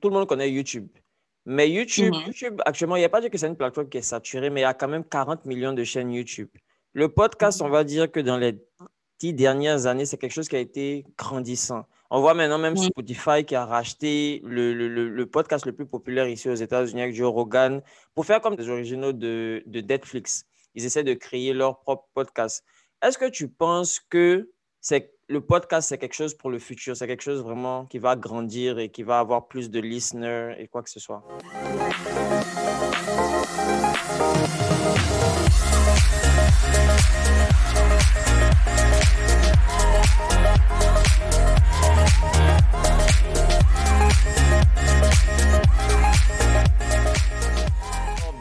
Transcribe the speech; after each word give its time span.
tout 0.00 0.08
le 0.08 0.14
monde 0.14 0.28
connaît 0.28 0.50
YouTube. 0.50 0.88
Mais 1.46 1.70
YouTube, 1.70 2.14
Mhm. 2.14 2.22
YouTube 2.26 2.60
actuellement, 2.66 2.96
il 2.96 3.00
n'y 3.00 3.04
a 3.04 3.08
pas 3.08 3.20
dire 3.20 3.30
que 3.30 3.38
c'est 3.38 3.46
une 3.46 3.56
plateforme 3.56 3.88
qui 3.88 3.98
est 3.98 4.02
saturée, 4.02 4.50
mais 4.50 4.60
il 4.60 4.64
y 4.64 4.66
a 4.66 4.74
quand 4.74 4.88
même 4.88 5.04
40 5.04 5.44
millions 5.46 5.72
de 5.72 5.82
chaînes 5.84 6.12
YouTube. 6.12 6.48
Le 6.92 7.08
podcast, 7.08 7.62
on 7.62 7.68
va 7.70 7.84
dire 7.84 8.10
que 8.10 8.20
dans 8.20 8.36
les 8.36 8.58
dix 9.18 9.32
dernières 9.32 9.86
années, 9.86 10.04
c'est 10.06 10.16
quelque 10.18 10.32
chose 10.32 10.48
qui 10.48 10.56
a 10.56 10.60
été 10.60 11.04
grandissant. 11.16 11.84
On 12.10 12.20
voit 12.20 12.34
maintenant 12.34 12.58
même 12.58 12.74
Mhm. 12.74 12.84
Spotify 12.84 13.44
qui 13.44 13.54
a 13.54 13.64
racheté 13.66 14.40
le, 14.44 14.72
le- 14.74 14.88
le- 14.88 15.08
le 15.08 15.26
podcast 15.26 15.66
le 15.66 15.72
plus 15.72 15.86
populaire 15.86 16.28
ici 16.28 16.48
aux 16.48 16.54
États-Unis 16.54 17.02
avec 17.02 17.14
Joe 17.14 17.30
Rogan 17.32 17.82
pour 18.14 18.24
faire 18.26 18.40
comme 18.40 18.56
des 18.56 18.68
originaux 18.68 19.12
de, 19.12 19.62
de 19.66 19.80
Netflix. 19.80 20.44
Ils 20.74 20.84
essaient 20.84 21.04
de 21.04 21.14
créer 21.14 21.52
leur 21.52 21.80
propre 21.80 22.08
podcast. 22.14 22.64
Est-ce 23.02 23.18
que 23.18 23.28
tu 23.28 23.48
penses 23.48 24.00
que 24.08 24.50
c'est, 24.80 25.12
le 25.28 25.40
podcast, 25.40 25.88
c'est 25.88 25.98
quelque 25.98 26.14
chose 26.14 26.34
pour 26.34 26.50
le 26.50 26.58
futur? 26.58 26.96
C'est 26.96 27.06
quelque 27.06 27.22
chose 27.22 27.42
vraiment 27.42 27.86
qui 27.86 27.98
va 27.98 28.16
grandir 28.16 28.78
et 28.78 28.90
qui 28.90 29.02
va 29.02 29.18
avoir 29.18 29.48
plus 29.48 29.70
de 29.70 29.80
listeners 29.80 30.54
et 30.58 30.68
quoi 30.68 30.82
que 30.82 30.90
ce 30.90 31.00
soit? 31.00 31.22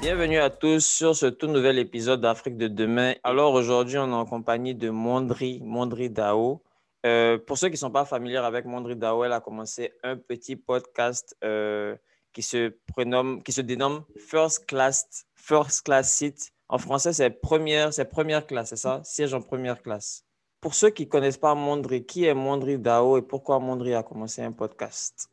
Bienvenue 0.08 0.38
à 0.38 0.50
tous 0.50 0.86
sur 0.86 1.14
ce 1.18 1.26
tout 1.26 1.48
nouvel 1.48 1.78
épisode 1.78 2.22
d'Afrique 2.22 2.56
de 2.56 2.70
demain. 2.70 3.16
Alors 3.24 3.54
aujourd'hui, 3.54 3.98
on 3.98 4.08
est 4.08 4.14
en 4.14 4.26
compagnie 4.26 4.74
de 4.74 4.90
Mondri, 4.90 5.60
Mondri 5.62 6.10
Dao. 6.10 6.64
Euh, 7.06 7.38
pour 7.38 7.58
ceux 7.58 7.68
qui 7.68 7.74
ne 7.74 7.80
sont 7.80 7.92
pas 7.92 8.06
familiers 8.06 8.38
avec 8.38 8.64
Mondri 8.64 8.96
Dao, 8.96 9.26
elle 9.26 9.34
a 9.34 9.42
commencé 9.42 9.92
un 10.04 10.16
petit 10.16 10.56
podcast 10.56 11.36
euh, 11.44 11.98
qui, 12.32 12.42
se 12.42 12.74
prénomme, 12.96 13.44
qui 13.44 13.52
se 13.52 13.60
dénomme 13.60 14.06
First 14.16 14.66
Class, 14.66 15.26
First 15.36 15.82
Class 15.84 16.10
Seat. 16.10 16.54
En 16.70 16.78
français, 16.78 17.12
c'est 17.12 17.30
première, 17.30 17.92
c'est 17.94 18.06
première 18.06 18.48
classe, 18.48 18.70
c'est 18.70 18.78
ça? 18.78 19.02
Siège 19.04 19.34
en 19.34 19.42
première 19.42 19.82
classe. 19.82 20.24
Pour 20.62 20.74
ceux 20.74 20.90
qui 20.90 21.04
ne 21.04 21.10
connaissent 21.10 21.38
pas 21.38 21.54
Mondri, 21.54 22.06
qui 22.06 22.24
est 22.24 22.34
Mondri 22.34 22.78
Dao 22.78 23.18
et 23.18 23.22
pourquoi 23.22 23.60
Mondri 23.60 23.94
a 23.94 24.04
commencé 24.04 24.42
un 24.42 24.54
podcast? 24.54 25.30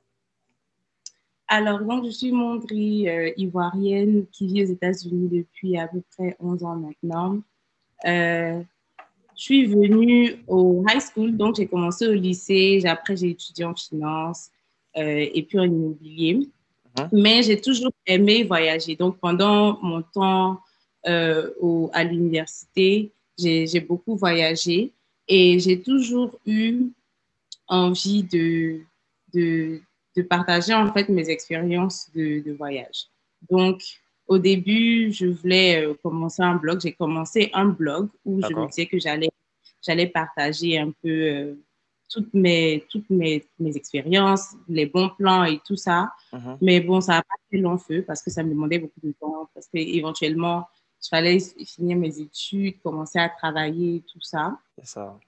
Alors, 1.48 1.80
donc, 1.80 2.04
je 2.06 2.10
suis 2.10 2.32
Mondri, 2.32 3.08
euh, 3.08 3.30
ivoirienne, 3.36 4.26
qui 4.32 4.46
vit 4.46 4.62
aux 4.64 4.72
États-Unis 4.72 5.28
depuis 5.28 5.76
à 5.76 5.88
peu 5.88 6.02
près 6.16 6.36
11 6.40 6.64
ans 6.64 6.76
maintenant. 6.76 7.38
Euh, 8.06 8.62
je 9.36 9.42
suis 9.42 9.66
venue 9.66 10.36
au 10.48 10.84
high 10.88 11.00
school, 11.00 11.36
donc 11.36 11.56
j'ai 11.56 11.66
commencé 11.66 12.06
au 12.06 12.12
lycée, 12.12 12.82
après 12.86 13.16
j'ai 13.16 13.30
étudié 13.30 13.64
en 13.64 13.74
finance 13.74 14.50
euh, 14.96 15.26
et 15.34 15.42
puis 15.42 15.58
en 15.58 15.64
immobilier. 15.64 16.48
Mhm. 16.98 17.08
Mais 17.12 17.42
j'ai 17.42 17.60
toujours 17.60 17.92
aimé 18.06 18.44
voyager. 18.44 18.94
Donc, 18.96 19.18
pendant 19.18 19.78
mon 19.82 20.02
temps 20.02 20.60
au- 21.60 21.90
à 21.92 22.02
l'université, 22.04 23.12
j'ai 23.38 23.66
j'ai 23.66 23.80
beaucoup 23.80 24.16
voyagé 24.16 24.92
et 25.28 25.58
j'ai 25.58 25.82
toujours 25.82 26.38
eu 26.46 26.86
envie 27.68 28.22
de, 28.22 28.80
de, 29.34 29.80
de 30.16 30.22
partager 30.22 30.74
en 30.74 30.92
fait 30.92 31.08
mes 31.08 31.28
expériences 31.28 32.10
de, 32.14 32.40
de 32.40 32.52
voyage. 32.52 33.08
Donc, 33.50 33.82
au 34.26 34.38
début, 34.38 35.12
je 35.12 35.26
voulais 35.26 35.84
euh, 35.84 35.94
commencer 36.02 36.42
un 36.42 36.56
blog. 36.56 36.80
J'ai 36.80 36.92
commencé 36.92 37.50
un 37.52 37.66
blog 37.66 38.08
où 38.24 38.40
je 38.40 38.54
me 38.54 38.66
disais 38.68 38.86
que 38.86 38.98
j'allais 38.98 39.30
j'allais 39.82 40.06
partager 40.06 40.78
un 40.78 40.92
peu 41.02 41.08
euh, 41.08 41.54
toutes 42.08 42.32
mes 42.32 42.84
toutes 42.88 43.10
mes, 43.10 43.44
mes 43.58 43.76
expériences, 43.76 44.54
les 44.68 44.86
bons 44.86 45.10
plans 45.10 45.44
et 45.44 45.60
tout 45.66 45.76
ça. 45.76 46.12
Mhm. 46.32 46.58
Mais 46.62 46.80
bon, 46.80 47.00
ça 47.00 47.14
n'a 47.14 47.22
pas 47.22 47.34
fait 47.50 47.58
long 47.58 47.76
feu 47.76 48.02
parce 48.06 48.22
que 48.22 48.30
ça 48.30 48.42
me 48.42 48.50
demandait 48.50 48.78
beaucoup 48.78 49.00
de 49.02 49.12
temps, 49.12 49.48
parce 49.52 49.66
qu'éventuellement, 49.66 50.66
il 51.02 51.08
fallait 51.08 51.38
finir 51.66 51.98
mes 51.98 52.18
études, 52.18 52.80
commencer 52.80 53.18
à 53.18 53.28
travailler, 53.28 54.02
tout 54.10 54.22
ça. 54.22 54.56
C'est 54.78 54.86
ça. 54.86 55.18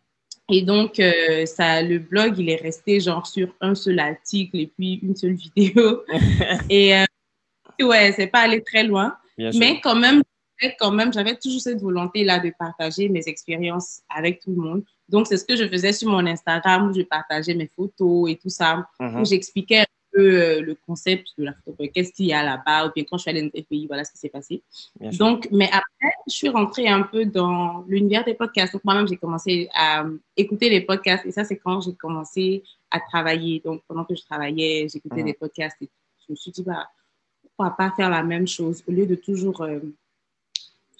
Et 0.48 0.62
donc, 0.62 1.00
euh, 1.00 1.44
ça, 1.44 1.82
le 1.82 1.98
blog, 1.98 2.38
il 2.38 2.48
est 2.50 2.62
resté 2.62 3.00
genre 3.00 3.26
sur 3.26 3.48
un 3.60 3.74
seul 3.74 3.98
article 3.98 4.60
et 4.60 4.66
puis 4.66 5.00
une 5.02 5.16
seule 5.16 5.34
vidéo. 5.34 6.04
et 6.70 6.96
euh, 6.96 7.04
ouais, 7.82 8.12
c'est 8.12 8.28
pas 8.28 8.40
allé 8.40 8.62
très 8.62 8.84
loin. 8.84 9.16
Bien 9.36 9.50
sûr. 9.50 9.58
Mais 9.58 9.80
quand 9.80 9.96
même, 9.96 10.22
quand 10.78 10.92
même, 10.92 11.12
j'avais 11.12 11.36
toujours 11.36 11.60
cette 11.60 11.80
volonté-là 11.80 12.38
de 12.38 12.52
partager 12.56 13.08
mes 13.08 13.26
expériences 13.26 14.02
avec 14.08 14.40
tout 14.40 14.50
le 14.50 14.56
monde. 14.56 14.84
Donc, 15.08 15.26
c'est 15.26 15.36
ce 15.36 15.44
que 15.44 15.56
je 15.56 15.68
faisais 15.68 15.92
sur 15.92 16.08
mon 16.08 16.24
Instagram 16.26 16.88
où 16.88 16.94
je 16.94 17.02
partageais 17.02 17.54
mes 17.54 17.68
photos 17.68 18.30
et 18.30 18.36
tout 18.36 18.48
ça, 18.48 18.88
où 19.00 19.24
j'expliquais 19.24 19.80
un 19.80 19.86
peu 20.16 20.42
euh, 20.42 20.60
le 20.62 20.74
concept 20.86 21.28
de 21.38 21.44
la 21.44 21.52
photographie, 21.52 21.92
qu'est-ce 21.92 22.12
qu'il 22.12 22.26
y 22.26 22.32
a 22.32 22.42
là-bas, 22.42 22.86
ou 22.86 22.92
bien 22.94 23.04
quand 23.04 23.18
je 23.18 23.22
suis 23.22 23.30
allée 23.30 23.42
dans 23.42 23.50
tel 23.50 23.64
pays, 23.64 23.86
voilà 23.86 24.04
ce 24.04 24.12
qui 24.12 24.18
s'est 24.18 24.28
passé. 24.30 24.62
Bien 25.00 25.12
sûr. 25.12 25.18
Donc, 25.24 25.48
mais 25.52 25.66
après, 25.66 26.12
je 26.26 26.32
suis 26.34 26.48
rentrée 26.48 26.88
un 26.88 27.02
peu 27.02 27.24
dans 27.26 27.84
l'univers 27.86 28.24
des 28.24 28.34
podcasts. 28.34 28.72
Donc, 28.72 28.84
moi-même, 28.84 29.06
j'ai 29.08 29.16
commencé 29.16 29.68
à 29.74 30.04
euh, 30.04 30.16
écouter 30.36 30.68
les 30.70 30.80
podcasts. 30.80 31.26
Et 31.26 31.32
ça, 31.32 31.44
c'est 31.44 31.56
quand 31.58 31.80
j'ai 31.82 31.94
commencé 31.94 32.62
à 32.90 32.98
travailler. 33.00 33.60
Donc, 33.64 33.82
pendant 33.86 34.04
que 34.04 34.14
je 34.14 34.22
travaillais, 34.22 34.86
j'écoutais 34.92 35.20
Mhm. 35.20 35.26
des 35.26 35.34
podcasts. 35.34 35.76
Et 35.82 35.88
je 36.26 36.32
me 36.32 36.36
suis 36.36 36.50
dit, 36.50 36.62
bah, 36.62 36.88
pourquoi 37.42 37.76
pas 37.76 37.90
faire 37.96 38.10
la 38.10 38.22
même 38.22 38.46
chose? 38.48 38.82
Au 38.88 38.92
lieu 38.92 39.06
de 39.06 39.14
toujours 39.16 39.60
euh, 39.62 39.80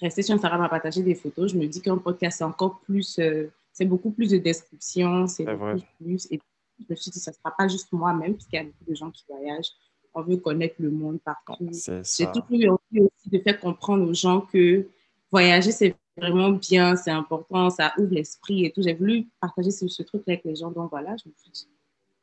rester 0.01 0.21
sur 0.21 0.35
Instagram 0.35 0.61
à 0.61 0.69
partager 0.69 1.01
des 1.01 1.15
photos. 1.15 1.51
Je 1.51 1.57
me 1.57 1.65
dis 1.67 1.81
qu'un 1.81 1.97
podcast, 1.97 2.37
c'est 2.37 2.43
encore 2.43 2.79
plus, 2.81 3.17
euh, 3.19 3.51
c'est 3.73 3.85
beaucoup 3.85 4.11
plus 4.11 4.29
de 4.29 4.37
description, 4.37 5.27
c'est 5.27 5.43
C'est 5.45 5.51
beaucoup 5.51 5.63
vrai. 5.65 5.75
plus. 6.03 6.27
Et 6.31 6.39
je 6.79 6.85
me 6.89 6.95
suis 6.95 7.11
dit, 7.11 7.19
ça 7.19 7.31
ne 7.31 7.35
sera 7.35 7.55
pas 7.55 7.67
juste 7.67 7.91
moi-même, 7.91 8.33
puisqu'il 8.33 8.55
y 8.57 8.59
a 8.59 8.63
beaucoup 8.63 8.85
de 8.87 8.95
gens 8.95 9.11
qui 9.11 9.25
voyagent. 9.27 9.71
On 10.13 10.21
veut 10.21 10.37
connaître 10.37 10.75
le 10.79 10.89
monde 10.89 11.19
partout. 11.23 11.69
C'est 11.71 12.01
J'ai 12.17 12.25
toujours 12.27 12.45
eu 12.51 12.69
envie 12.69 13.01
aussi 13.01 13.29
de 13.29 13.39
faire 13.39 13.59
comprendre 13.59 14.07
aux 14.07 14.13
gens 14.13 14.41
que 14.41 14.87
voyager, 15.31 15.71
c'est 15.71 15.95
vraiment 16.17 16.49
bien, 16.49 16.95
c'est 16.95 17.11
important, 17.11 17.69
ça 17.69 17.93
ouvre 17.97 18.13
l'esprit 18.13 18.65
et 18.65 18.71
tout. 18.71 18.81
J'ai 18.81 18.93
voulu 18.93 19.27
partager 19.39 19.71
ce, 19.71 19.87
ce 19.87 20.03
truc 20.03 20.23
avec 20.27 20.43
les 20.43 20.55
gens. 20.55 20.71
Donc 20.71 20.89
voilà, 20.89 21.15
je 21.17 21.29
me 21.29 21.33
suis 21.35 21.51
dit, 21.51 21.67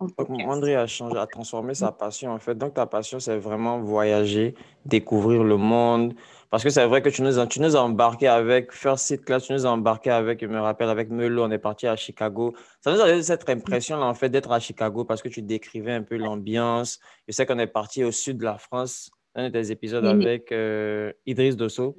Donc. 0.01 0.13
André 0.47 0.75
a 0.75 0.87
changé, 0.87 1.17
a 1.17 1.27
transformé 1.27 1.75
sa 1.75 1.93
passion 1.93 2.33
en 2.33 2.39
fait. 2.39 2.57
Donc, 2.57 2.75
ta 2.75 2.87
passion, 2.87 3.21
c'est 3.21 3.39
vraiment 3.39 3.81
voyager, 3.81 4.55
découvrir 4.85 5.45
le 5.45 5.57
monde. 5.57 6.15
Parce 6.51 6.63
que 6.63 6.71
c'est 6.71 6.87
vrai 6.87 7.03
que 7.03 7.09
tu 7.09 7.23
nous 7.23 7.39
as, 7.39 7.47
tu 7.47 7.61
nous 7.61 7.77
as 7.77 7.81
embarqué 7.81 8.29
avec 8.29 8.73
First 8.73 9.07
Seat 9.07 9.25
Class, 9.25 9.45
tu 9.45 9.53
nous 9.53 9.67
as 9.67 9.71
embarqué 9.71 10.11
avec, 10.11 10.41
je 10.41 10.47
me 10.47 10.61
rappelle, 10.61 10.89
avec 10.89 11.11
Melo, 11.11 11.45
on 11.45 11.51
est 11.51 11.59
parti 11.59 11.87
à 11.87 11.97
Chicago. 11.97 12.55
Ça 12.81 12.93
nous 12.93 13.01
a 13.01 13.07
donné 13.07 13.23
cette 13.23 13.49
impression-là, 13.49 14.05
en 14.07 14.15
fait, 14.15 14.29
d'être 14.29 14.53
à 14.53 14.61
Chicago 14.61 15.05
parce 15.05 15.23
que 15.23 15.29
tu 15.29 15.43
décrivais 15.43 15.93
un 15.93 16.03
peu 16.03 16.17
l'ambiance. 16.17 17.01
Je 17.27 17.33
sais 17.33 17.47
qu'on 17.47 17.59
est 17.59 17.67
parti 17.67 18.05
au 18.05 18.13
sud 18.13 18.39
de 18.39 18.45
la 18.45 18.59
France, 18.59 19.11
un 19.35 19.49
de 19.49 19.53
tes 19.53 19.71
épisodes 19.71 20.05
avec 20.07 20.53
euh, 20.53 21.13
Idriss 21.27 21.57
Dosso. 21.57 21.97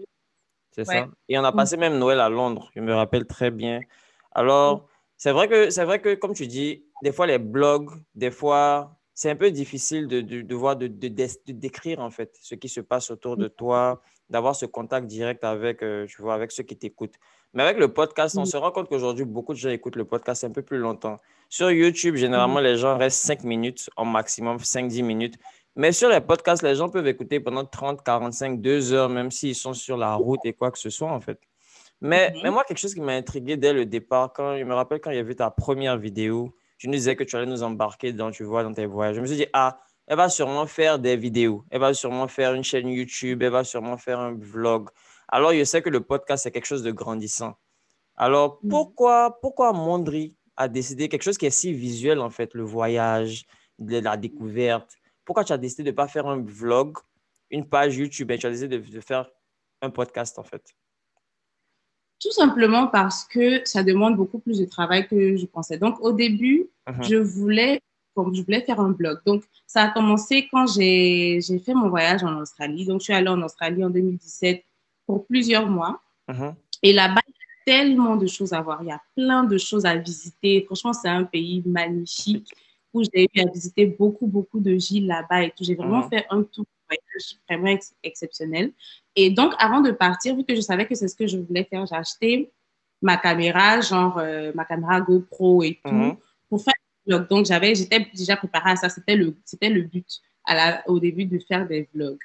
C'est 0.72 0.88
Ouais. 0.88 0.96
ça? 1.02 1.08
Et 1.30 1.38
on 1.40 1.44
a 1.44 1.52
passé 1.52 1.78
même 1.78 1.98
Noël 1.98 2.20
à 2.20 2.30
Londres, 2.30 2.70
je 2.76 2.82
me 2.82 2.94
rappelle 2.94 3.26
très 3.26 3.50
bien. 3.52 3.80
Alors, 4.34 4.88
c'est 5.18 5.32
vrai 5.32 5.48
que, 5.48 5.84
vrai 5.84 6.02
que, 6.02 6.16
comme 6.16 6.34
tu 6.34 6.48
dis, 6.48 6.84
des 7.02 7.12
fois, 7.14 7.26
les 7.28 7.40
blogs, 7.40 7.92
des 8.14 8.32
fois, 8.32 8.98
c'est 9.16 9.30
un 9.32 9.36
peu 9.36 9.50
difficile 9.50 10.08
de, 10.08 10.22
de, 10.22 10.42
de 10.42 10.56
voir, 10.56 10.76
de, 10.76 10.88
décrire, 10.88 12.00
en 12.02 12.12
fait, 12.12 12.38
ce 12.42 12.54
qui 12.54 12.70
se 12.70 12.82
passe 12.82 13.10
autour 13.10 13.38
de 13.38 13.48
toi, 13.48 14.02
d'avoir 14.30 14.56
ce 14.56 14.66
contact 14.66 15.08
direct 15.08 15.44
avec, 15.44 15.82
euh, 15.82 16.06
tu 16.06 16.22
vois, 16.22 16.34
avec 16.36 16.52
ceux 16.52 16.64
qui 16.64 16.76
t'écoutent. 16.78 17.16
Mais 17.54 17.64
avec 17.64 17.78
le 17.78 17.94
podcast, 17.94 18.36
on 18.38 18.42
Mhm. 18.42 18.46
se 18.48 18.58
rend 18.58 18.72
compte 18.72 18.90
qu'aujourd'hui, 18.90 19.24
beaucoup 19.24 19.54
de 19.54 19.58
gens 19.58 19.70
écoutent 19.70 19.96
le 19.96 20.04
podcast 20.06 20.44
un 20.44 20.52
peu 20.52 20.62
plus 20.62 20.78
longtemps. 20.78 21.18
Sur 21.48 21.72
YouTube, 21.72 22.16
généralement, 22.16 22.60
les 22.60 22.76
gens 22.76 22.98
restent 22.98 23.26
5 23.26 23.44
minutes, 23.44 23.90
au 23.96 24.04
maximum 24.04 24.60
5-10 24.60 25.02
minutes. 25.04 25.36
Mais 25.78 25.92
sur 25.94 26.10
les 26.10 26.20
podcasts, 26.22 26.64
les 26.64 26.76
gens 26.76 26.90
peuvent 26.90 27.08
écouter 27.08 27.40
pendant 27.40 27.64
30, 27.66 28.04
45, 28.04 28.60
2 28.62 28.92
heures, 28.94 29.10
même 29.10 29.32
s'ils 29.32 29.56
sont 29.56 29.74
sur 29.74 29.96
la 29.96 30.16
route 30.16 30.40
et 30.44 30.54
quoi 30.54 30.72
que 30.72 30.80
ce 30.80 30.90
soit, 30.90 31.12
en 31.12 31.22
fait. 31.22 31.40
Mais, 32.02 32.34
mais 32.44 32.52
moi, 32.52 32.64
quelque 32.68 32.78
chose 32.80 32.94
qui 32.94 33.02
m'a 33.02 33.14
intrigué 33.14 33.56
dès 33.56 33.72
le 33.72 33.86
départ, 33.86 34.34
quand 34.34 34.58
je 34.58 34.64
me 34.66 34.74
rappelle 34.74 35.00
quand 35.00 35.12
il 35.12 35.16
y 35.18 35.20
a 35.20 35.24
vu 35.24 35.36
ta 35.36 35.50
première 35.50 35.98
vidéo, 35.98 36.54
tu 36.78 36.88
nous 36.88 36.94
disais 36.94 37.16
que 37.16 37.24
tu 37.24 37.36
allais 37.36 37.46
nous 37.46 37.64
embarquer 37.64 38.14
dans, 38.14 38.32
tu 38.32 38.44
vois, 38.44 38.64
dans 38.64 38.74
tes 38.74 38.86
voyages. 38.86 39.16
Je 39.16 39.22
me 39.22 39.26
suis 39.26 39.38
dit, 39.38 39.48
ah, 39.54 39.80
elle 40.08 40.18
va 40.18 40.30
sûrement 40.30 40.68
faire 40.68 41.00
des 41.00 41.18
vidéos, 41.18 41.64
elle 41.72 41.80
va 41.82 41.94
sûrement 41.94 42.28
faire 42.28 42.54
une 42.54 42.64
chaîne 42.64 42.88
YouTube, 42.90 43.42
elle 43.42 43.52
va 43.52 43.64
sûrement 43.64 43.98
faire 43.98 44.20
un 44.20 44.34
vlog. 44.36 44.90
Alors, 45.28 45.54
je 45.54 45.64
sais 45.64 45.82
que 45.82 45.90
le 45.90 46.02
podcast, 46.02 46.44
c'est 46.44 46.52
quelque 46.52 46.68
chose 46.68 46.84
de 46.84 46.92
grandissant. 46.92 47.56
Alors, 48.16 48.60
Mhm. 48.64 48.70
pourquoi, 48.70 49.40
pourquoi 49.42 49.74
Mondri 49.74 50.36
a 50.58 50.68
décidé 50.68 51.10
quelque 51.10 51.24
chose 51.24 51.38
qui 51.38 51.48
est 51.48 51.50
si 51.50 51.74
visuel, 51.74 52.20
en 52.20 52.30
fait, 52.30 52.54
le 52.54 52.64
voyage, 52.64 53.46
de 53.80 53.98
la 54.00 54.16
découverte? 54.16 54.96
Pourquoi 55.26 55.44
tu 55.44 55.52
as 55.54 55.58
décidé 55.58 55.84
de 55.84 55.90
ne 55.90 55.96
pas 55.96 56.08
faire 56.08 56.28
un 56.28 56.42
vlog, 56.42 56.98
une 57.50 57.68
page 57.68 57.98
YouTube, 57.98 58.32
et 58.32 58.38
tu 58.38 58.46
as 58.46 58.52
décidé 58.52 58.80
de, 58.80 58.90
de 58.90 59.02
faire 59.02 59.30
un 59.82 59.90
podcast, 59.90 60.38
en 60.40 60.44
fait? 60.44 60.76
Tout 62.22 62.32
simplement 62.32 62.88
parce 62.88 63.26
que 63.26 63.62
ça 63.66 63.84
demande 63.84 64.16
beaucoup 64.16 64.40
plus 64.40 64.60
de 64.60 64.66
travail 64.66 65.08
que 65.08 65.36
je 65.38 65.46
pensais. 65.46 65.78
Donc, 65.78 66.00
au 66.02 66.12
début, 66.12 66.68
Mhm. 66.88 67.04
je 67.04 67.16
voulais, 67.18 67.82
comme 68.16 68.34
je 68.36 68.42
voulais 68.42 68.62
faire 68.62 68.80
un 68.80 68.90
blog. 68.92 69.20
Donc, 69.26 69.44
ça 69.68 69.84
a 69.84 69.90
commencé 69.90 70.48
quand 70.52 70.66
j'ai 70.68 71.40
fait 71.64 71.74
mon 71.74 71.90
voyage 71.90 72.24
en 72.24 72.40
Australie. 72.40 72.86
Donc, 72.86 73.02
je 73.02 73.06
suis 73.06 73.14
allée 73.14 73.28
en 73.30 73.42
Australie 73.42 73.84
en 73.84 73.90
2017 73.90 74.64
pour 75.06 75.26
plusieurs 75.28 75.68
mois. 75.68 76.00
Mhm. 76.28 76.56
Et 76.84 76.94
là-bas, 76.94 77.22
il 77.28 77.32
y 77.32 77.72
a 77.74 77.78
tellement 77.84 78.16
de 78.16 78.28
choses 78.28 78.54
à 78.54 78.62
voir. 78.62 78.82
Il 78.82 78.88
y 78.88 78.92
a 78.92 79.02
plein 79.16 79.44
de 79.44 79.58
choses 79.58 79.86
à 79.86 79.96
visiter. 79.96 80.64
Franchement, 80.66 80.94
c'est 80.94 81.10
un 81.10 81.24
pays 81.26 81.62
magnifique 81.66 82.48
coup, 82.94 83.04
j'ai 83.14 83.24
eu 83.36 83.42
à 83.42 83.52
visiter 83.52 83.86
beaucoup, 83.88 84.26
beaucoup 84.26 84.60
de 84.62 84.72
villes 84.72 85.08
là-bas 85.08 85.44
et 85.44 85.50
tout. 85.52 85.64
J'ai 85.66 85.76
vraiment 85.76 86.04
Mhm. 86.04 86.10
fait 86.10 86.26
un 86.30 86.44
tour 86.44 86.66
voyage 86.88 87.36
vraiment 87.50 87.68
ex- 87.76 87.94
exceptionnel. 88.04 88.72
Et 89.16 89.30
donc, 89.30 89.54
avant 89.60 89.82
de 89.82 89.92
partir, 89.92 90.36
vu 90.36 90.44
que 90.44 90.56
je 90.56 90.62
savais 90.62 90.86
que 90.88 90.96
c'est 90.96 91.08
ce 91.08 91.16
que 91.16 91.28
je 91.28 91.38
voulais 91.38 91.64
faire, 91.64 91.86
j'ai 91.86 91.96
acheté 91.96 92.52
ma 93.02 93.18
caméra, 93.18 93.80
genre 93.82 94.18
euh, 94.18 94.52
ma 94.56 94.66
caméra 94.66 95.00
GoPro 95.02 95.64
et 95.64 95.80
tout, 95.84 95.92
Mhm. 95.94 96.18
pour 96.50 96.62
faire 96.62 96.74
des 97.06 97.14
vlogs. 97.14 97.28
Donc, 97.30 97.46
j'avais, 97.46 97.76
j'étais 97.76 98.08
déjà 98.14 98.36
préparée 98.36 98.72
à 98.72 98.76
ça. 98.76 98.90
C'était 98.90 99.16
le, 99.16 99.36
c'était 99.46 99.70
le 99.70 99.84
but 99.84 100.08
à 100.44 100.56
la, 100.56 100.90
au 100.90 101.00
début 101.00 101.26
de 101.26 101.40
faire 101.40 101.68
des 101.68 101.88
vlogs. 101.94 102.20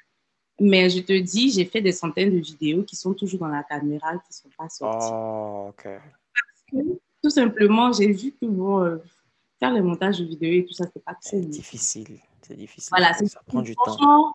Mais 0.59 0.89
je 0.89 0.99
te 0.99 1.17
dis, 1.17 1.51
j'ai 1.51 1.65
fait 1.65 1.81
des 1.81 1.91
centaines 1.91 2.31
de 2.31 2.39
vidéos 2.39 2.83
qui 2.83 2.95
sont 2.95 3.13
toujours 3.13 3.39
dans 3.39 3.47
la 3.47 3.63
caméra, 3.63 4.11
qui 4.13 4.29
ne 4.29 4.33
sont 4.33 4.49
pas 4.57 4.69
sorties. 4.69 5.07
Oh, 5.11 5.69
ok. 5.69 6.85
Tout 7.23 7.29
simplement, 7.29 7.91
j'ai 7.91 8.11
vu 8.11 8.31
que 8.31 8.45
bon, 8.45 8.83
euh, 8.83 8.97
faire 9.59 9.73
les 9.73 9.81
montages 9.81 10.19
de 10.19 10.25
vidéos 10.25 10.61
et 10.61 10.65
tout 10.65 10.73
ça, 10.73 10.85
c'est 10.93 11.03
pas 11.03 11.15
C'est 11.19 11.41
difficile. 11.41 12.19
C'est 12.41 12.55
difficile. 12.55 12.89
Voilà, 12.91 13.13
ça 13.13 13.39
prend 13.45 13.61
du 13.61 13.75
temps. 13.75 14.33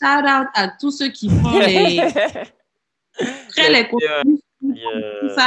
Shout 0.00 0.24
out 0.26 0.48
à 0.54 0.68
tous 0.68 0.90
ceux 0.92 1.08
qui 1.08 1.28
font 1.28 1.58
les, 1.58 2.00
créent 3.48 3.72
les 3.72 3.88
contenus, 3.88 4.40
Yeah. 4.60 5.00
tout 5.22 5.28
ça, 5.30 5.46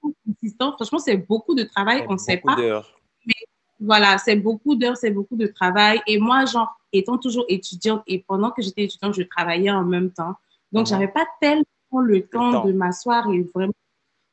consistants. 0.00 0.72
Franchement, 0.72 0.98
c'est 0.98 1.16
beaucoup 1.18 1.54
de 1.54 1.62
travail, 1.64 2.04
on 2.08 2.14
ne 2.14 2.18
sait 2.18 2.36
Beaucoup 2.36 2.56
pas. 2.56 2.62
d'heures. 2.62 3.00
Voilà, 3.78 4.16
c'est 4.18 4.36
beaucoup 4.36 4.74
d'heures, 4.74 4.96
c'est 4.96 5.10
beaucoup 5.10 5.36
de 5.36 5.46
travail. 5.46 6.00
Et 6.06 6.18
moi, 6.18 6.46
genre, 6.46 6.74
étant 6.92 7.18
toujours 7.18 7.44
étudiante 7.48 8.02
et 8.06 8.20
pendant 8.26 8.50
que 8.50 8.62
j'étais 8.62 8.84
étudiante, 8.84 9.14
je 9.14 9.22
travaillais 9.22 9.70
en 9.70 9.84
même 9.84 10.10
temps. 10.10 10.34
Donc, 10.72 10.86
Mhm. 10.86 10.90
j'avais 10.90 11.08
pas 11.08 11.26
tellement 11.40 11.64
le 12.02 12.22
temps, 12.26 12.52
temps. 12.52 12.64
de 12.64 12.72
m'asseoir 12.72 13.30
et 13.30 13.42
vraiment 13.54 13.72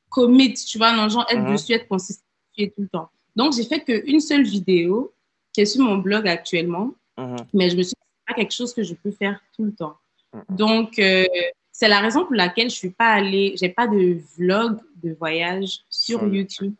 commit, 0.10 0.54
tu 0.54 0.78
vois, 0.78 0.94
non, 0.94 1.10
genre 1.10 1.26
être 1.30 1.42
Mhm. 1.42 1.52
dessus, 1.52 1.74
être 1.74 1.88
consistant 1.88 2.24
tout 2.58 2.72
le 2.78 2.88
temps. 2.88 3.10
Donc, 3.36 3.54
j'ai 3.54 3.66
fait 3.66 3.82
qu'une 3.84 4.20
seule 4.22 4.44
vidéo 4.44 5.14
qui 5.52 5.62
est 5.62 5.66
sur 5.66 5.84
mon 5.84 5.98
blog 5.98 6.28
actuellement, 6.28 6.92
Mhm. 7.18 7.36
mais 7.54 7.70
je 7.70 7.76
me 7.78 7.84
suis 7.84 7.96
pas 8.26 8.34
quelque 8.34 8.54
chose 8.54 8.74
que 8.74 8.84
je 8.84 8.94
peux 8.94 9.12
faire 9.12 9.40
tout 9.56 9.66
le 9.66 9.74
temps. 9.74 9.98
Mhm. 10.34 10.44
Donc, 10.50 11.00
euh, 11.00 11.26
c'est 11.72 11.88
la 11.88 12.00
raison 12.00 12.26
pour 12.26 12.36
laquelle 12.36 12.70
je 12.70 12.76
suis 12.76 12.92
pas 12.92 13.12
allée, 13.14 13.56
j'ai 13.60 13.70
pas 13.70 13.88
de 13.88 14.18
vlog 14.38 14.80
de 15.04 15.14
voyage 15.14 15.80
sur 15.90 16.26
YouTube. 16.28 16.74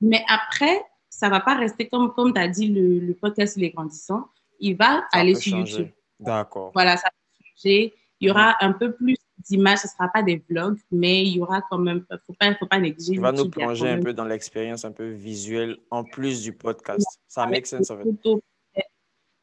Mais 0.00 0.24
après, 0.28 0.80
ça 1.10 1.28
va 1.28 1.40
pas 1.40 1.54
rester 1.56 1.88
comme, 1.88 2.12
comme 2.14 2.32
tu 2.32 2.40
as 2.40 2.48
dit, 2.48 2.68
le, 2.68 3.00
le 3.00 3.14
podcast 3.14 3.56
Il 3.56 3.64
est 3.64 3.70
grandissant. 3.70 4.28
Il 4.60 4.76
va 4.76 5.04
Ça 5.12 5.18
aller 5.20 5.34
sur 5.34 5.52
changer. 5.58 5.76
YouTube. 5.78 5.92
D'accord. 6.20 6.70
Voilà, 6.72 6.96
ça 6.96 7.08
va 7.08 7.46
changer. 7.54 7.94
Il 8.20 8.28
y 8.28 8.30
aura 8.30 8.56
un 8.64 8.72
peu 8.72 8.92
plus 8.92 9.16
d'images, 9.48 9.78
ce 9.78 9.88
sera 9.88 10.08
pas 10.08 10.22
des 10.22 10.42
vlogs, 10.48 10.78
mais 10.90 11.22
il 11.22 11.36
y 11.36 11.40
aura 11.40 11.62
quand 11.70 11.78
même, 11.78 12.04
faut 12.26 12.32
pas, 12.38 12.54
faut 12.56 12.66
pas 12.66 12.78
négliger. 12.80 13.12
Tu 13.14 13.20
vas 13.20 13.30
nous 13.32 13.44
il 13.44 13.50
plonger 13.50 13.88
un 13.88 13.94
même 13.94 14.04
peu 14.04 14.12
dans 14.12 14.24
l'expérience 14.24 14.84
un 14.84 14.90
peu 14.92 15.08
visuelle 15.08 15.78
en 15.90 16.02
plus 16.04 16.42
du 16.42 16.52
podcast. 16.52 17.06
Ça 17.28 17.46
make 17.46 17.66
sense 17.66 17.90
en 17.90 17.96
des 17.96 18.02
fait. 18.02 18.10
photos, 18.10 18.40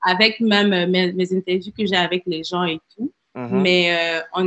avec 0.06 0.40
même 0.40 0.72
euh, 0.74 0.88
mes, 0.88 1.12
mes 1.14 1.34
interviews 1.34 1.74
que 1.78 1.86
j'ai 1.86 1.96
avec 1.96 2.24
les 2.26 2.44
gens 2.44 2.64
et 2.64 2.80
tout. 2.96 3.12
Mhm. 3.36 3.62
Mais 3.62 3.82
euh, 3.92 4.22
on 4.34 4.44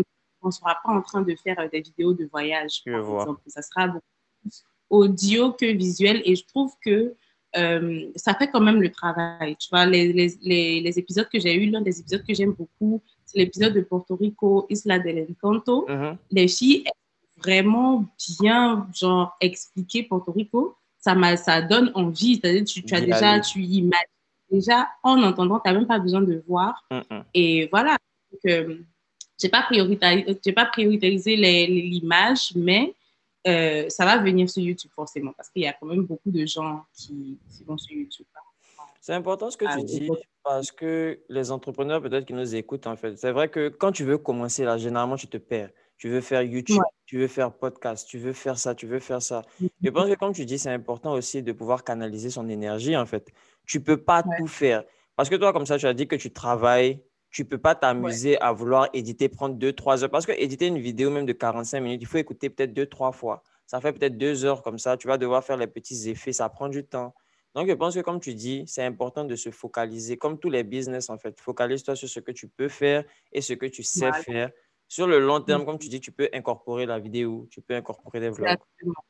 ne 0.46 0.50
sera 0.50 0.76
pas 0.84 0.92
en 0.92 1.02
train 1.02 1.20
de 1.22 1.34
faire 1.44 1.58
euh, 1.58 1.68
des 1.70 1.80
vidéos 1.80 2.14
de 2.14 2.24
voyage, 2.26 2.80
Je 2.86 2.92
par 2.92 3.02
vois. 3.02 3.20
exemple. 3.22 3.40
Ça 3.48 3.60
sera 3.62 3.86
beaucoup 3.88 4.04
plus 4.42 4.64
audio 4.88 5.52
que 5.52 5.66
visuel. 5.66 6.22
Et 6.24 6.34
je 6.36 6.44
trouve 6.46 6.72
que 6.84 7.14
euh, 7.56 8.06
ça 8.16 8.34
fait 8.34 8.48
quand 8.50 8.60
même 8.60 8.80
le 8.80 8.90
travail. 8.90 9.56
Tu 9.56 9.68
vois, 9.70 9.84
les, 9.86 10.12
les, 10.12 10.34
les, 10.42 10.80
les 10.80 10.98
épisodes 10.98 11.28
que 11.32 11.40
j'ai 11.40 11.54
eus, 11.54 11.68
l'un 11.70 11.80
des 11.82 11.98
épisodes 12.00 12.24
que 12.26 12.32
j'aime 12.34 12.52
beaucoup, 12.52 13.02
c'est 13.26 13.38
l'épisode 13.38 13.74
de 13.74 13.80
Porto 13.82 14.16
Rico, 14.16 14.66
Isla 14.70 14.98
del 14.98 15.26
Encanto. 15.30 15.86
Mhm. 15.88 16.16
Les 16.30 16.48
filles, 16.48 16.84
ont 16.86 17.42
vraiment 17.42 18.04
bien, 18.40 18.86
genre, 18.94 19.36
expliqué 19.40 20.02
Porto 20.04 20.32
Rico. 20.32 20.76
Ça, 20.98 21.14
m'a- 21.14 21.36
ça 21.36 21.62
donne 21.62 21.90
envie. 21.94 22.36
C'est-à-dire, 22.36 22.64
tu, 22.64 22.82
tu 22.82 22.94
as 22.94 23.00
déjà, 23.00 23.32
aller. 23.32 23.42
tu 23.42 23.60
imagines 23.62 24.04
déjà 24.50 24.88
en 25.02 25.22
entendant, 25.22 25.60
tu 25.60 25.68
n'as 25.70 25.74
même 25.78 25.86
pas 25.86 25.98
besoin 25.98 26.20
de 26.22 26.42
voir. 26.46 26.86
Et 27.34 27.68
voilà. 27.70 27.96
Donc, 28.32 28.40
euh, 28.46 28.78
j'ai 29.40 29.48
pas 29.48 29.62
prioritarisé, 29.62 30.52
pas 30.52 30.70
les- 31.36 31.66
l'image, 31.66 32.52
mais 32.56 32.94
euh, 33.46 33.88
ça 33.88 34.04
va 34.04 34.18
venir 34.18 34.50
sur 34.50 34.62
YouTube 34.62 34.90
forcément 34.94 35.32
parce 35.36 35.48
qu'il 35.50 35.62
y 35.62 35.66
a 35.66 35.72
quand 35.72 35.86
même 35.86 36.02
beaucoup 36.02 36.30
de 36.30 36.44
gens 36.44 36.82
qui, 36.94 37.38
qui 37.50 37.64
vont 37.64 37.78
sur 37.78 37.96
YouTube. 37.96 38.26
C'est 39.00 39.14
important 39.14 39.50
ce 39.50 39.56
que 39.56 39.64
Ah, 39.66 39.76
tu 39.78 39.84
dis 39.84 40.10
parce 40.44 40.70
que 40.72 41.20
les 41.28 41.50
entrepreneurs 41.50 42.02
peut-être 42.02 42.26
qui 42.26 42.34
nous 42.34 42.54
écoutent 42.54 42.86
en 42.86 42.96
fait, 42.96 43.16
c'est 43.16 43.30
vrai 43.32 43.48
que 43.48 43.68
quand 43.68 43.92
tu 43.92 44.04
veux 44.04 44.18
commencer 44.18 44.64
là, 44.64 44.76
généralement 44.76 45.16
tu 45.16 45.28
te 45.28 45.36
perds. 45.38 45.70
Tu 45.96 46.08
veux 46.08 46.20
faire 46.20 46.42
YouTube, 46.42 46.76
Ouais. 46.78 46.84
tu 47.06 47.18
veux 47.18 47.26
faire 47.26 47.52
podcast, 47.52 48.06
tu 48.08 48.18
veux 48.18 48.32
faire 48.32 48.58
ça, 48.58 48.74
tu 48.74 48.86
veux 48.86 49.00
faire 49.00 49.20
ça. 49.22 49.42
Je 49.82 49.90
pense 49.90 50.08
que 50.08 50.14
comme 50.14 50.32
tu 50.32 50.44
dis, 50.44 50.58
c'est 50.58 50.70
important 50.70 51.12
aussi 51.12 51.42
de 51.42 51.52
pouvoir 51.52 51.82
canaliser 51.84 52.30
son 52.30 52.48
énergie 52.48 52.96
en 52.96 53.06
fait. 53.06 53.32
Tu 53.68 53.80
peux 53.80 53.98
pas 54.02 54.24
Ouais. 54.26 54.36
tout 54.38 54.48
faire 54.48 54.82
parce 55.14 55.28
que 55.28 55.36
toi 55.36 55.52
comme 55.52 55.66
ça 55.66 55.78
tu 55.78 55.86
as 55.86 55.94
dit 55.94 56.08
que 56.08 56.16
tu 56.16 56.32
travailles, 56.32 57.00
tu 57.30 57.44
peux 57.44 57.58
pas 57.58 57.74
t'amuser 57.76 58.40
à 58.40 58.50
vouloir 58.52 58.88
éditer, 58.94 59.28
prendre 59.28 59.54
deux, 59.54 59.72
trois 59.72 60.02
heures 60.02 60.10
parce 60.10 60.26
que 60.26 60.32
éditer 60.32 60.66
une 60.66 60.78
vidéo 60.78 61.10
même 61.10 61.26
de 61.26 61.32
45 61.34 61.80
minutes, 61.80 62.00
il 62.02 62.06
faut 62.06 62.18
écouter 62.18 62.50
peut-être 62.50 62.72
deux, 62.72 62.86
trois 62.86 63.12
fois. 63.12 63.42
Ça 63.66 63.80
fait 63.82 63.92
peut-être 63.92 64.16
deux 64.16 64.44
heures 64.46 64.62
comme 64.62 64.78
ça, 64.78 64.96
tu 64.96 65.06
vas 65.06 65.18
devoir 65.18 65.44
faire 65.44 65.58
les 65.58 65.66
petits 65.66 66.08
effets, 66.08 66.32
ça 66.32 66.48
prend 66.48 66.68
du 66.68 66.84
temps. 66.84 67.14
Donc, 67.54 67.68
je 67.68 67.74
pense 67.74 67.94
que 67.94 68.00
comme 68.00 68.20
tu 68.20 68.34
dis, 68.34 68.64
c'est 68.66 68.84
important 68.84 69.24
de 69.24 69.34
se 69.36 69.50
focaliser, 69.50 70.16
comme 70.16 70.38
tous 70.38 70.48
les 70.48 70.62
business 70.64 71.10
en 71.10 71.18
fait. 71.18 71.38
Focalise-toi 71.40 71.96
sur 71.96 72.08
ce 72.08 72.20
que 72.20 72.30
tu 72.32 72.48
peux 72.48 72.68
faire 72.68 73.04
et 73.32 73.40
ce 73.42 73.52
que 73.54 73.66
tu 73.66 73.82
sais 73.82 74.00
Voilà. 74.08 74.22
faire. 74.22 74.50
Sur 74.86 75.06
le 75.06 75.18
long 75.18 75.40
terme, 75.42 75.66
comme 75.66 75.78
tu 75.78 75.88
dis, 75.88 76.00
tu 76.00 76.12
peux 76.12 76.28
incorporer 76.32 76.86
la 76.86 76.98
vidéo, 76.98 77.46
tu 77.50 77.60
peux 77.60 77.74
incorporer 77.74 78.20
des 78.20 78.30
vlogs. 78.30 78.48
Exactement. 78.48 79.04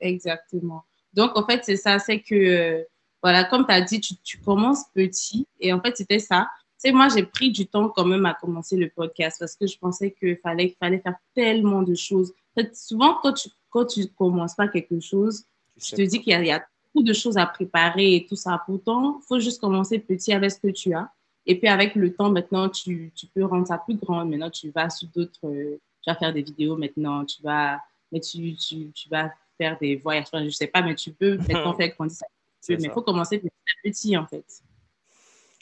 Exactement. 0.00 0.84
Donc, 1.12 1.36
en 1.36 1.46
fait, 1.46 1.62
c'est 1.64 1.76
ça, 1.76 1.98
c'est 1.98 2.20
que, 2.20 2.34
euh, 2.34 2.84
voilà, 3.24 3.44
comme 3.44 3.64
tu 3.66 3.72
as 3.72 3.80
dit, 3.80 4.00
tu, 4.02 4.14
tu 4.22 4.38
commences 4.38 4.84
petit. 4.94 5.46
Et 5.58 5.72
en 5.72 5.80
fait, 5.80 5.96
c'était 5.96 6.18
ça. 6.18 6.46
Tu 6.78 6.90
sais, 6.90 6.92
moi, 6.92 7.08
j'ai 7.08 7.22
pris 7.24 7.50
du 7.50 7.66
temps 7.66 7.88
quand 7.88 8.04
même 8.04 8.26
à 8.26 8.34
commencer 8.34 8.76
le 8.76 8.90
podcast 8.90 9.38
parce 9.40 9.56
que 9.56 9.66
je 9.66 9.78
pensais 9.78 10.10
qu'il 10.12 10.36
fallait, 10.36 10.76
fallait 10.78 10.98
faire 10.98 11.16
tellement 11.34 11.80
de 11.80 11.94
choses. 11.94 12.34
En 12.54 12.60
fait, 12.60 12.76
souvent, 12.76 13.14
quand 13.22 13.32
tu 13.32 13.48
quand 13.70 13.86
tu 13.86 14.06
commences 14.08 14.54
pas 14.54 14.68
quelque 14.68 15.00
chose, 15.00 15.42
sais 15.78 15.96
te 15.96 16.02
dis 16.02 16.20
qu'il 16.22 16.32
y, 16.32 16.34
a- 16.36 16.40
il 16.42 16.46
y 16.48 16.52
a 16.52 16.64
beaucoup 16.92 17.02
de 17.04 17.12
choses 17.14 17.36
à 17.38 17.46
préparer 17.46 18.14
et 18.16 18.26
tout 18.26 18.36
ça. 18.36 18.62
Pourtant, 18.66 19.18
il 19.20 19.24
faut 19.26 19.40
juste 19.40 19.60
commencer 19.60 19.98
petit 19.98 20.32
avec 20.32 20.50
ce 20.52 20.60
que 20.60 20.68
tu 20.68 20.94
as. 20.94 21.10
Et 21.46 21.58
puis, 21.58 21.66
avec 21.68 21.94
le 21.96 22.14
temps, 22.14 22.30
maintenant, 22.30 22.68
tu, 22.68 23.10
tu 23.16 23.26
peux 23.26 23.44
rendre 23.44 23.66
ça 23.66 23.78
plus 23.78 23.96
grand. 23.96 24.24
Maintenant, 24.26 24.50
tu 24.50 24.70
vas 24.70 24.90
sur 24.90 25.08
d'autres. 25.08 25.40
tu 25.40 26.06
vas 26.06 26.14
faire 26.14 26.32
des 26.34 26.42
vidéos 26.42 26.76
maintenant. 26.76 27.24
Tu 27.24 27.42
vas, 27.42 27.80
mais 28.12 28.20
tu, 28.20 28.54
tu, 28.54 28.92
tu 28.92 29.08
vas 29.08 29.32
faire 29.58 29.76
des 29.80 29.96
voyages. 29.96 30.26
Enfin, 30.30 30.44
je 30.44 30.50
sais 30.50 30.66
pas, 30.68 30.82
mais 30.82 30.94
tu 30.94 31.10
peux 31.10 31.36
maintenant 31.38 31.72
faire 31.78 31.88
grandir 31.96 32.16
ça. 32.16 32.26
Mais 32.68 32.76
il 32.80 32.90
faut 32.90 33.02
commencer 33.02 33.38
petit 33.38 33.48
à 33.48 33.88
petit, 33.88 34.16
en 34.16 34.26
fait. 34.26 34.44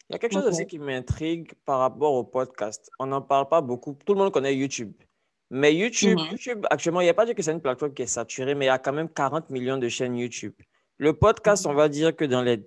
Il 0.09 0.13
y 0.13 0.17
a 0.17 0.19
quelque 0.19 0.33
chose 0.33 0.47
aussi 0.47 0.67
qui 0.67 0.79
m'intrigue 0.79 1.53
par 1.65 1.79
rapport 1.79 2.13
au 2.15 2.25
podcast. 2.25 2.91
On 2.99 3.07
n'en 3.07 3.23
parle 3.23 3.49
pas 3.49 3.61
beaucoup. 3.61 3.97
Tout 4.05 4.13
le 4.15 4.19
monde 4.21 4.33
connaît 4.33 4.55
YouTube. 4.55 4.93
Mais 5.51 5.75
YouTube, 5.75 6.19
Mhm. 6.19 6.27
YouTube 6.33 6.67
actuellement, 6.71 7.01
il 7.01 7.05
n'y 7.05 7.11
a 7.11 7.15
pas 7.15 7.27
dit 7.27 7.35
que 7.35 7.43
c'est 7.43 7.53
une 7.53 7.61
plateforme 7.61 7.93
qui 7.95 8.03
est 8.03 8.07
saturée, 8.07 8.55
mais 8.55 8.67
il 8.67 8.69
y 8.69 8.71
a 8.71 8.79
quand 8.79 8.93
même 8.93 9.09
40 9.09 9.51
millions 9.51 9.77
de 9.79 9.89
chaînes 9.89 10.17
YouTube. 10.17 10.55
Le 10.99 11.13
podcast, 11.15 11.67
on 11.67 11.75
va 11.75 11.89
dire 11.89 12.15
que 12.17 12.25
dans 12.25 12.43
les 12.43 12.63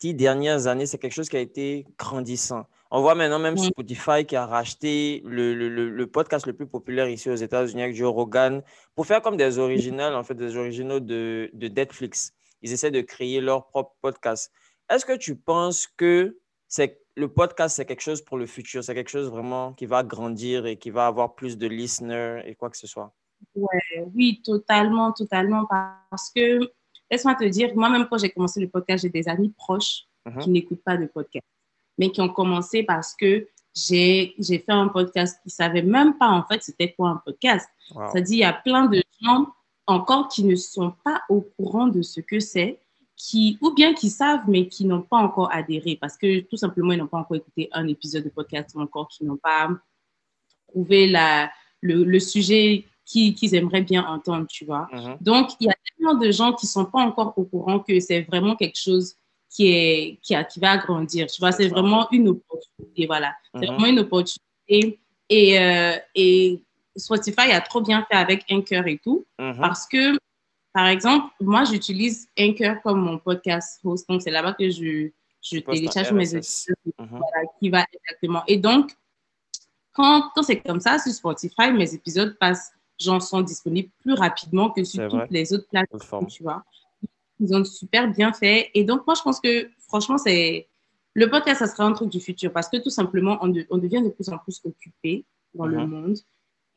dix 0.00 0.14
dernières 0.14 0.66
années, 0.66 0.86
c'est 0.86 0.98
quelque 0.98 1.12
chose 1.14 1.28
qui 1.28 1.36
a 1.36 1.40
été 1.40 1.86
grandissant. 1.98 2.66
On 2.90 3.02
voit 3.02 3.14
maintenant 3.14 3.38
même 3.38 3.54
Mhm. 3.54 3.64
Spotify 3.64 4.24
qui 4.26 4.36
a 4.36 4.46
racheté 4.46 5.22
le, 5.26 5.54
le- 5.54 5.68
le- 5.68 5.90
le 5.90 6.06
podcast 6.06 6.46
le 6.46 6.52
plus 6.54 6.66
populaire 6.66 7.08
ici 7.08 7.28
aux 7.28 7.34
États-Unis 7.34 7.82
avec 7.82 7.96
Joe 7.96 8.10
Rogan 8.12 8.62
pour 8.94 9.06
faire 9.06 9.20
comme 9.20 9.36
des 9.36 9.58
originales, 9.58 10.14
en 10.14 10.22
fait, 10.22 10.34
des 10.34 10.56
originaux 10.56 11.00
de, 11.00 11.50
de 11.52 11.68
Netflix. 11.68 12.32
Ils 12.62 12.72
essaient 12.72 12.90
de 12.90 13.00
créer 13.00 13.40
leur 13.40 13.66
propre 13.68 13.94
podcast. 14.00 14.52
Est-ce 14.90 15.04
que 15.04 15.16
tu 15.16 15.36
penses 15.36 15.86
que 15.86 16.38
c'est 16.66 17.00
le 17.16 17.28
podcast, 17.28 17.76
c'est 17.76 17.84
quelque 17.84 18.02
chose 18.02 18.22
pour 18.22 18.36
le 18.38 18.46
futur, 18.46 18.84
c'est 18.84 18.94
quelque 18.94 19.10
chose 19.10 19.28
vraiment 19.30 19.72
qui 19.72 19.86
va 19.86 20.02
grandir 20.02 20.66
et 20.66 20.76
qui 20.76 20.90
va 20.90 21.06
avoir 21.06 21.34
plus 21.34 21.58
de 21.58 21.66
listeners 21.66 22.42
et 22.46 22.54
quoi 22.54 22.70
que 22.70 22.76
ce 22.76 22.86
soit? 22.86 23.12
Oui, 24.14 24.40
totalement, 24.44 25.12
totalement. 25.12 25.66
Parce 26.10 26.30
que, 26.34 26.60
laisse-moi 27.10 27.34
te 27.34 27.44
dire, 27.44 27.74
moi-même, 27.74 28.06
quand 28.08 28.18
j'ai 28.18 28.30
commencé 28.30 28.60
le 28.60 28.68
podcast, 28.68 29.02
j'ai 29.02 29.10
des 29.10 29.28
amis 29.28 29.50
proches 29.56 30.04
Mhm. 30.26 30.38
qui 30.42 30.50
n'écoutent 30.50 30.82
pas 30.84 30.96
de 30.96 31.06
podcast, 31.06 31.46
mais 31.96 32.10
qui 32.10 32.20
ont 32.20 32.28
commencé 32.28 32.82
parce 32.82 33.14
que 33.14 33.48
j'ai 33.74 34.34
j'ai 34.38 34.58
fait 34.58 34.72
un 34.72 34.88
podcast 34.88 35.38
qui 35.42 35.48
ne 35.48 35.52
savaient 35.52 35.82
même 35.82 36.18
pas, 36.18 36.28
en 36.28 36.44
fait, 36.44 36.62
c'était 36.62 36.92
quoi 36.92 37.10
un 37.10 37.16
podcast. 37.24 37.68
Wow. 37.94 38.10
C'est-à-dire, 38.12 38.36
il 38.36 38.40
y 38.40 38.44
a 38.44 38.52
plein 38.52 38.86
de 38.86 39.02
gens 39.22 39.46
encore 39.88 40.28
qui 40.28 40.44
ne 40.44 40.54
sont 40.54 40.92
pas 41.04 41.22
au 41.28 41.40
courant 41.40 41.88
de 41.88 42.02
ce 42.02 42.20
que 42.20 42.38
c'est, 42.40 42.78
qui, 43.16 43.58
ou 43.60 43.72
bien 43.74 43.94
qui 43.94 44.10
savent, 44.10 44.42
mais 44.46 44.68
qui 44.68 44.84
n'ont 44.84 45.02
pas 45.02 45.16
encore 45.16 45.52
adhéré 45.52 45.96
parce 46.00 46.16
que 46.16 46.40
tout 46.40 46.56
simplement, 46.56 46.92
ils 46.92 46.98
n'ont 46.98 47.08
pas 47.08 47.18
encore 47.18 47.36
écouté 47.36 47.68
un 47.72 47.88
épisode 47.88 48.22
de 48.24 48.28
podcast 48.28 48.70
ou 48.76 48.80
encore 48.80 49.08
qui 49.08 49.24
n'ont 49.24 49.36
pas 49.38 49.70
trouvé 50.68 51.08
la, 51.08 51.50
le, 51.80 52.04
le 52.04 52.20
sujet 52.20 52.84
qui- 53.04 53.34
qu'ils 53.34 53.54
aimeraient 53.54 53.82
bien 53.82 54.04
entendre, 54.06 54.46
tu 54.48 54.64
vois. 54.64 54.86
Mhm. 54.92 55.16
Donc, 55.20 55.50
il 55.60 55.66
y 55.66 55.70
a 55.70 55.74
tellement 55.96 56.14
de 56.14 56.30
gens 56.30 56.52
qui 56.52 56.66
ne 56.66 56.70
sont 56.70 56.84
pas 56.84 57.00
encore 57.00 57.32
au 57.36 57.44
courant 57.44 57.80
que 57.80 57.98
c'est 58.00 58.20
vraiment 58.22 58.54
quelque 58.54 58.78
chose 58.78 59.14
qui, 59.50 59.68
est, 59.68 60.18
qui, 60.22 60.34
a, 60.34 60.44
qui 60.44 60.60
va 60.60 60.76
grandir. 60.76 61.26
Tu 61.26 61.40
vois, 61.40 61.50
C'est 61.52 61.68
vraiment 61.68 62.06
une 62.12 62.28
opportunité. 62.28 63.06
Voilà. 63.06 63.34
C'est 63.54 63.60
Mhm. 63.62 63.66
vraiment 63.74 63.86
une 63.86 63.98
opportunité. 64.00 65.00
Et, 65.30 65.58
euh, 65.58 65.96
et 66.14 66.62
Spotify 66.98 67.52
a 67.52 67.60
trop 67.60 67.80
bien 67.80 68.04
fait 68.10 68.16
avec 68.16 68.44
Anchor 68.50 68.86
et 68.86 68.98
tout. 68.98 69.24
Mhm. 69.38 69.56
Parce 69.60 69.86
que, 69.86 70.18
par 70.72 70.86
exemple, 70.86 71.32
moi, 71.40 71.64
j'utilise 71.64 72.28
Anchor 72.38 72.80
comme 72.82 73.00
mon 73.00 73.18
podcast 73.18 73.80
host. 73.84 74.08
Donc, 74.08 74.22
c'est 74.22 74.30
là-bas 74.30 74.54
que 74.54 74.68
je, 74.70 75.10
je 75.42 75.58
télécharge 75.60 76.12
mes 76.12 76.34
épisodes, 76.34 76.76
mhm. 76.98 77.20
qui 77.60 77.70
va 77.70 77.84
exactement. 77.92 78.42
Et 78.46 78.56
donc, 78.56 78.92
quand, 79.92 80.30
quand 80.34 80.42
c'est 80.42 80.60
comme 80.60 80.80
ça, 80.80 80.98
sur 80.98 81.12
Spotify, 81.12 81.72
mes 81.72 81.94
épisodes 81.94 82.36
passent, 82.38 82.72
genre, 82.98 83.22
sont 83.22 83.40
disponibles 83.40 83.90
plus 84.00 84.14
rapidement 84.14 84.70
que 84.70 84.84
sur 84.84 85.08
toutes 85.08 85.30
les 85.30 85.52
autres 85.52 85.68
plateformes, 85.68 86.26
tu 86.26 86.42
vois. 86.42 86.64
Ils 87.40 87.54
ont 87.54 87.64
super 87.64 88.08
bien 88.08 88.32
fait. 88.32 88.70
Et 88.74 88.82
donc, 88.84 89.06
moi, 89.06 89.14
je 89.14 89.22
pense 89.22 89.40
que, 89.40 89.70
franchement, 89.86 90.18
c'est 90.18 90.68
le 91.14 91.30
podcast, 91.30 91.60
ça 91.60 91.66
sera 91.66 91.84
un 91.84 91.92
truc 91.92 92.10
du 92.10 92.20
futur 92.20 92.52
parce 92.52 92.68
que 92.68 92.76
tout 92.76 92.90
simplement, 92.90 93.38
on, 93.40 93.52
on 93.70 93.78
devient 93.78 94.02
de 94.02 94.08
plus 94.08 94.28
en 94.28 94.38
plus 94.38 94.60
occupé 94.64 95.24
dans 95.54 95.66
le 95.66 95.78
mhm. 95.78 95.86
monde. 95.86 96.18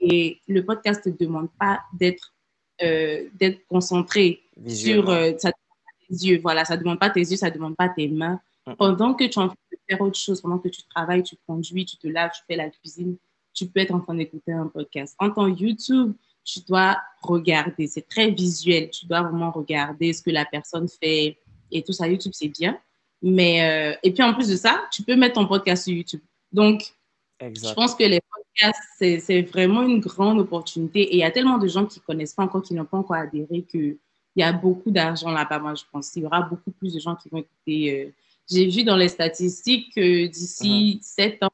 Et 0.02 0.42
le 0.48 0.66
podcast 0.66 1.06
ne 1.06 1.12
demande 1.12 1.50
pas 1.60 1.82
d'être 1.94 2.34
euh, 2.82 3.30
d'être 3.36 3.66
concentré 3.68 4.42
sur 4.68 5.10
euh, 5.10 5.32
ça 5.38 5.52
tes 5.52 6.16
yeux. 6.16 6.40
Voilà, 6.42 6.66
ça 6.66 6.76
ne 6.76 6.82
demande 6.82 7.00
pas 7.00 7.12
tes 7.12 7.20
yeux, 7.20 7.38
ça 7.38 7.50
ne 7.50 7.54
demande 7.54 7.76
pas 7.76 7.90
tes 7.90 8.08
mains. 8.08 8.40
Pendant 8.78 9.14
que 9.14 9.24
tu 9.24 9.32
es 9.32 9.38
en 9.38 9.48
train 9.48 9.58
de 9.72 9.78
faire 9.88 10.02
autre 10.02 10.18
chose, 10.18 10.42
pendant 10.42 10.58
que 10.58 10.70
tu 10.70 10.82
travailles, 10.84 11.24
tu 11.24 11.36
conduis, 11.48 11.86
tu 11.86 11.98
te 11.98 12.08
laves, 12.08 12.32
tu 12.34 12.42
fais 12.48 12.56
la 12.56 12.70
cuisine, 12.70 13.18
tu 13.54 13.68
peux 13.68 13.80
être 13.80 13.94
en 13.94 14.00
train 14.00 14.16
d'écouter 14.16 14.52
un 14.52 14.68
podcast. 14.68 15.16
En 15.20 15.30
tant 15.30 15.48
YouTube, 15.48 16.14
tu 16.44 16.60
dois 16.68 16.98
regarder. 17.22 17.88
C'est 17.88 18.08
très 18.08 18.32
visuel. 18.32 18.90
Tu 18.90 19.06
dois 19.06 19.22
vraiment 19.22 19.52
regarder 19.52 20.14
ce 20.14 20.22
que 20.22 20.32
la 20.32 20.46
personne 20.46 20.88
fait 20.88 21.38
et 21.72 21.84
tout 21.84 21.94
ça. 21.94 22.08
YouTube, 22.08 22.32
c'est 22.34 22.48
bien. 22.48 22.80
Mais, 23.22 23.94
euh, 23.94 23.96
et 24.04 24.12
puis 24.12 24.24
en 24.24 24.34
plus 24.34 24.48
de 24.48 24.56
ça, 24.56 24.84
tu 24.92 25.04
peux 25.04 25.16
mettre 25.16 25.36
ton 25.36 25.48
podcast 25.48 25.84
sur 25.84 25.94
YouTube. 25.94 26.22
Donc, 26.52 26.94
je 27.42 27.74
pense 27.74 27.96
que 27.96 28.04
les 28.04 28.22
podcasts, 28.22 28.82
c'est 29.00 29.42
vraiment 29.42 29.84
une 29.84 30.00
grande 30.00 30.40
opportunité. 30.40 31.02
Et 31.02 31.16
il 31.16 31.20
y 31.20 31.24
a 31.24 31.32
tellement 31.32 31.58
de 31.58 31.68
gens 31.68 31.86
qui 31.86 32.00
ne 32.00 32.06
connaissent 32.06 32.34
pas 32.34 32.44
encore, 32.44 32.62
qui 32.62 32.74
n'ont 32.74 32.86
pas 32.86 32.98
encore 32.98 33.16
adhéré, 33.16 33.64
qu'il 33.64 33.98
y 34.36 34.44
a 34.44 34.54
beaucoup 34.54 34.92
d'argent 34.92 35.32
là-bas, 35.32 35.60
moi, 35.60 35.76
je 35.76 35.84
pense. 35.92 36.16
Il 36.16 36.24
y 36.24 36.26
aura 36.26 36.42
beaucoup 36.42 36.72
plus 36.72 36.94
de 36.94 37.00
gens 37.00 37.16
qui 37.16 37.30
vont 37.30 37.40
écouter. 37.40 38.06
Euh, 38.06 38.14
j'ai 38.50 38.68
vu 38.68 38.84
dans 38.84 38.98
les 38.98 39.08
statistiques 39.08 39.94
que 39.96 40.28
d'ici 40.28 41.00
mm-hmm. 41.00 41.04
sept 41.04 41.44
ans, 41.44 41.50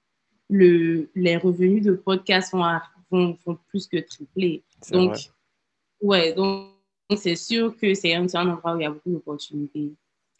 le, 0.49 1.09
les 1.15 1.37
revenus 1.37 1.83
de 1.83 1.93
podcasts 1.93 2.53
vont, 2.53 2.63
vont, 3.11 3.37
vont 3.45 3.57
plus 3.69 3.87
que 3.87 3.97
tripler. 3.97 4.63
Donc, 4.91 5.15
ouais, 6.01 6.33
donc 6.33 6.69
c'est 7.15 7.35
sûr 7.35 7.75
que 7.77 7.93
c'est 7.93 8.13
un, 8.13 8.27
un 8.33 8.49
endroit 8.49 8.75
où 8.75 8.79
il 8.79 8.83
y 8.83 8.85
a 8.85 8.91
beaucoup 8.91 9.11
d'opportunités. 9.11 9.93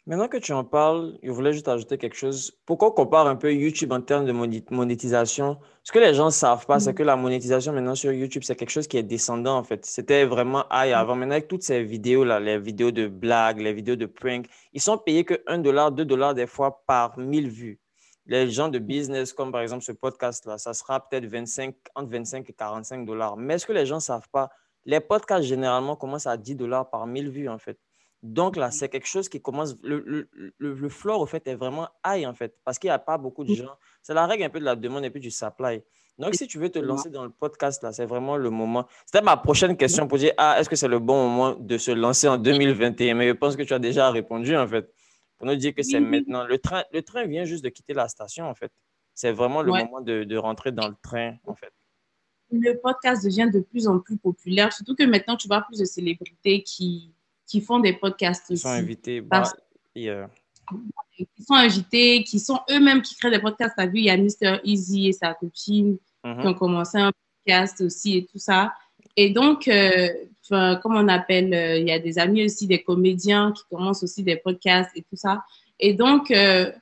Maintenant 0.08 0.28
que 0.28 0.38
tu 0.38 0.54
en 0.54 0.64
parles, 0.64 1.18
je 1.22 1.30
voulais 1.30 1.52
juste 1.52 1.68
ajouter 1.68 1.98
quelque 1.98 2.16
chose. 2.16 2.58
Pourquoi 2.64 2.88
on 2.88 2.92
compare 2.92 3.26
un 3.26 3.36
peu 3.36 3.52
YouTube 3.52 3.92
en 3.92 4.00
termes 4.00 4.24
de 4.24 4.32
monétisation? 4.32 5.58
Ce 5.82 5.92
que 5.92 5.98
les 5.98 6.14
gens 6.14 6.24
ne 6.24 6.30
savent 6.30 6.64
pas, 6.64 6.80
c'est 6.80 6.92
mm. 6.92 6.94
que 6.94 7.02
la 7.02 7.14
monétisation 7.16 7.74
maintenant 7.74 7.94
sur 7.94 8.10
YouTube, 8.10 8.42
c'est 8.42 8.56
quelque 8.56 8.70
chose 8.70 8.88
qui 8.88 8.96
est 8.96 9.02
descendant 9.02 9.58
en 9.58 9.64
fait. 9.64 9.84
C'était 9.84 10.24
vraiment 10.24 10.64
high 10.72 10.94
avant. 10.94 11.14
Maintenant, 11.14 11.34
avec 11.34 11.46
toutes 11.46 11.62
ces 11.62 11.84
vidéos-là, 11.84 12.40
les 12.40 12.58
vidéos 12.58 12.90
de 12.90 13.06
blagues, 13.06 13.60
les 13.60 13.74
vidéos 13.74 13.96
de 13.96 14.06
prank, 14.06 14.46
ils 14.72 14.80
sont 14.80 14.96
payés 14.96 15.26
que 15.26 15.42
1 15.46 15.58
dollar, 15.58 15.92
2 15.92 16.06
dollars 16.06 16.32
des 16.32 16.46
fois 16.46 16.82
par 16.86 17.18
1000 17.18 17.50
vues. 17.50 17.78
Les 18.24 18.50
gens 18.50 18.70
de 18.70 18.78
business, 18.78 19.34
comme 19.34 19.52
par 19.52 19.60
exemple 19.60 19.84
ce 19.84 19.92
podcast-là, 19.92 20.56
ça 20.56 20.72
sera 20.72 21.06
peut-être 21.06 21.26
25, 21.26 21.74
entre 21.94 22.08
25 22.10 22.48
et 22.48 22.54
45 22.54 23.04
dollars. 23.04 23.36
Mais 23.36 23.58
ce 23.58 23.66
que 23.66 23.74
les 23.74 23.84
gens 23.84 23.96
ne 23.96 24.00
savent 24.00 24.28
pas, 24.32 24.48
les 24.86 25.00
podcasts 25.00 25.44
généralement 25.44 25.96
commencent 25.96 26.26
à 26.26 26.38
10 26.38 26.54
dollars 26.54 26.88
par 26.88 27.06
1000 27.06 27.28
vues 27.28 27.50
en 27.50 27.58
fait. 27.58 27.78
Donc 28.22 28.56
là, 28.56 28.70
c'est 28.70 28.88
quelque 28.88 29.06
chose 29.06 29.28
qui 29.28 29.40
commence. 29.40 29.76
Le, 29.82 30.02
le, 30.04 30.28
le, 30.32 30.74
le 30.74 30.88
floor, 30.88 31.20
au 31.20 31.26
fait, 31.26 31.46
est 31.46 31.54
vraiment 31.54 31.88
high, 32.04 32.26
en 32.26 32.34
fait, 32.34 32.56
parce 32.64 32.78
qu'il 32.78 32.88
n'y 32.88 32.92
a 32.92 32.98
pas 32.98 33.16
beaucoup 33.16 33.44
de 33.44 33.54
gens. 33.54 33.76
C'est 34.02 34.14
la 34.14 34.26
règle 34.26 34.44
un 34.44 34.50
peu 34.50 34.58
de 34.58 34.64
la 34.64 34.74
demande 34.74 35.04
et 35.04 35.10
puis 35.10 35.20
du 35.20 35.30
supply. 35.30 35.82
Donc, 36.18 36.34
si 36.34 36.48
tu 36.48 36.58
veux 36.58 36.68
te 36.68 36.80
lancer 36.80 37.10
dans 37.10 37.22
le 37.22 37.30
podcast, 37.30 37.80
là, 37.82 37.92
c'est 37.92 38.06
vraiment 38.06 38.36
le 38.36 38.50
moment. 38.50 38.88
C'était 39.06 39.22
ma 39.22 39.36
prochaine 39.36 39.76
question 39.76 40.08
pour 40.08 40.18
dire 40.18 40.32
Ah, 40.36 40.56
est-ce 40.58 40.68
que 40.68 40.74
c'est 40.74 40.88
le 40.88 40.98
bon 40.98 41.28
moment 41.28 41.54
de 41.54 41.78
se 41.78 41.92
lancer 41.92 42.26
en 42.26 42.38
2021 42.38 43.14
Mais 43.14 43.28
je 43.28 43.32
pense 43.34 43.54
que 43.54 43.62
tu 43.62 43.72
as 43.72 43.78
déjà 43.78 44.10
répondu, 44.10 44.56
en 44.56 44.66
fait, 44.66 44.92
pour 45.36 45.46
nous 45.46 45.54
dire 45.54 45.72
que 45.74 45.82
c'est 45.84 46.00
maintenant. 46.00 46.44
Le 46.44 46.58
train, 46.58 46.82
le 46.92 47.02
train 47.02 47.24
vient 47.24 47.44
juste 47.44 47.62
de 47.62 47.68
quitter 47.68 47.94
la 47.94 48.08
station, 48.08 48.46
en 48.46 48.54
fait. 48.54 48.72
C'est 49.14 49.30
vraiment 49.32 49.62
le 49.62 49.70
moment 49.70 50.00
de, 50.00 50.24
de 50.24 50.36
rentrer 50.36 50.72
dans 50.72 50.88
le 50.88 50.96
train, 51.02 51.36
en 51.46 51.54
fait 51.54 51.72
le 52.50 52.74
podcast 52.80 53.24
devient 53.24 53.50
de 53.52 53.60
plus 53.60 53.88
en 53.88 53.98
plus 53.98 54.16
populaire, 54.16 54.72
surtout 54.72 54.94
que 54.94 55.04
maintenant, 55.04 55.36
tu 55.36 55.48
vois 55.48 55.62
plus 55.62 55.78
de 55.78 55.84
célébrités 55.84 56.62
qui, 56.62 57.12
qui 57.48 57.60
font 57.60 57.80
des 57.80 57.94
podcasts 57.94 58.44
aussi. 58.50 58.62
Qui 58.62 58.68
sont 58.68 58.68
invités. 58.68 59.20
Bah, 59.20 59.42
euh, 59.96 60.26
Qui 61.16 61.42
sont 61.42 61.54
invités, 61.54 62.22
qui 62.22 62.38
sont 62.38 62.60
eux-mêmes 62.70 63.02
qui 63.02 63.16
créent 63.16 63.30
des 63.30 63.40
podcasts. 63.40 63.74
Tu 63.76 63.82
as 63.82 63.86
vu, 63.86 63.98
il 63.98 64.04
y 64.04 64.10
a 64.10 64.16
Mr. 64.16 64.60
Easy 64.64 65.08
et 65.08 65.12
sa 65.12 65.34
copine 65.34 65.96
qui 65.96 66.28
mhm. 66.28 66.46
ont 66.46 66.54
commencé 66.54 66.98
un 66.98 67.10
podcast 67.44 67.80
aussi 67.80 68.18
et 68.18 68.26
tout 68.26 68.38
ça. 68.38 68.74
Et 69.16 69.30
donc, 69.30 69.66
euh, 69.66 70.08
comme 70.48 70.96
on 70.96 71.08
appelle, 71.08 71.52
euh, 71.52 71.78
il 71.78 71.88
y 71.88 71.92
a 71.92 71.98
des 71.98 72.18
amis 72.18 72.44
aussi, 72.44 72.66
des 72.66 72.82
comédiens 72.82 73.52
qui 73.52 73.62
commencent 73.70 74.02
aussi 74.02 74.22
des 74.22 74.36
podcasts 74.36 74.90
et 74.94 75.02
tout 75.02 75.16
ça. 75.16 75.42
Et 75.80 75.94
donc, 75.94 76.32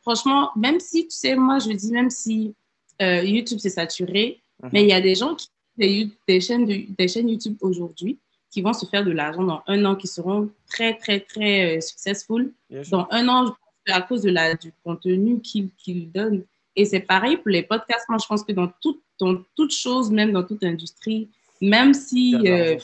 franchement, 0.01 0.51
même 0.57 0.81
si, 0.81 1.05
tu 1.05 1.15
sais, 1.15 1.37
moi, 1.37 1.59
je 1.59 1.71
dis, 1.71 1.93
même 1.93 2.11
si 2.11 2.55
YouTube 3.01 3.59
c'est 3.61 3.71
saturé, 3.71 4.41
mhm. 4.63 4.71
mais 4.73 4.83
il 4.83 4.89
y 4.89 4.95
a 4.95 5.03
des 5.03 5.15
gens 5.15 5.35
qui 5.35 5.49
des, 5.77 6.09
des 6.27 6.41
chaînes, 6.41 6.67
des 6.67 7.09
chaînes 7.09 7.29
YouTube 7.29 7.57
aujourd'hui 7.61 8.19
qui 8.51 8.63
vont 8.63 8.73
se 8.73 8.87
faire 8.87 9.05
de 9.05 9.11
l'argent 9.11 9.43
dans 9.43 9.63
un 9.67 9.85
an, 9.85 9.97
qui 9.97 10.07
seront 10.07 10.51
très, 10.69 10.97
très, 10.97 11.21
très 11.21 11.77
euh, 11.77 11.81
successful 11.81 12.53
dans 12.91 13.07
un 13.11 13.29
an 13.29 13.55
à 13.89 14.03
cause 14.03 14.23
de 14.23 14.31
la, 14.31 14.55
du 14.55 14.73
contenu 14.85 15.41
qu'ils 15.41 16.11
donnent. 16.11 16.45
Et 16.75 16.85
c'est 16.85 17.01
pareil 17.01 17.37
pour 17.37 17.49
les 17.49 17.63
podcasts. 17.63 18.09
Moi, 18.09 18.19
je 18.21 18.27
pense 18.27 18.45
que 18.45 18.53
dans, 18.53 18.71
tout, 18.81 19.01
dans 19.19 19.43
toute 19.55 19.73
chose, 19.73 20.11
même 20.11 20.33
dans 20.33 20.43
toute 20.45 20.63
industrie, 20.65 21.31
même 21.61 21.95
si. 21.95 22.37
Euh, 22.45 22.77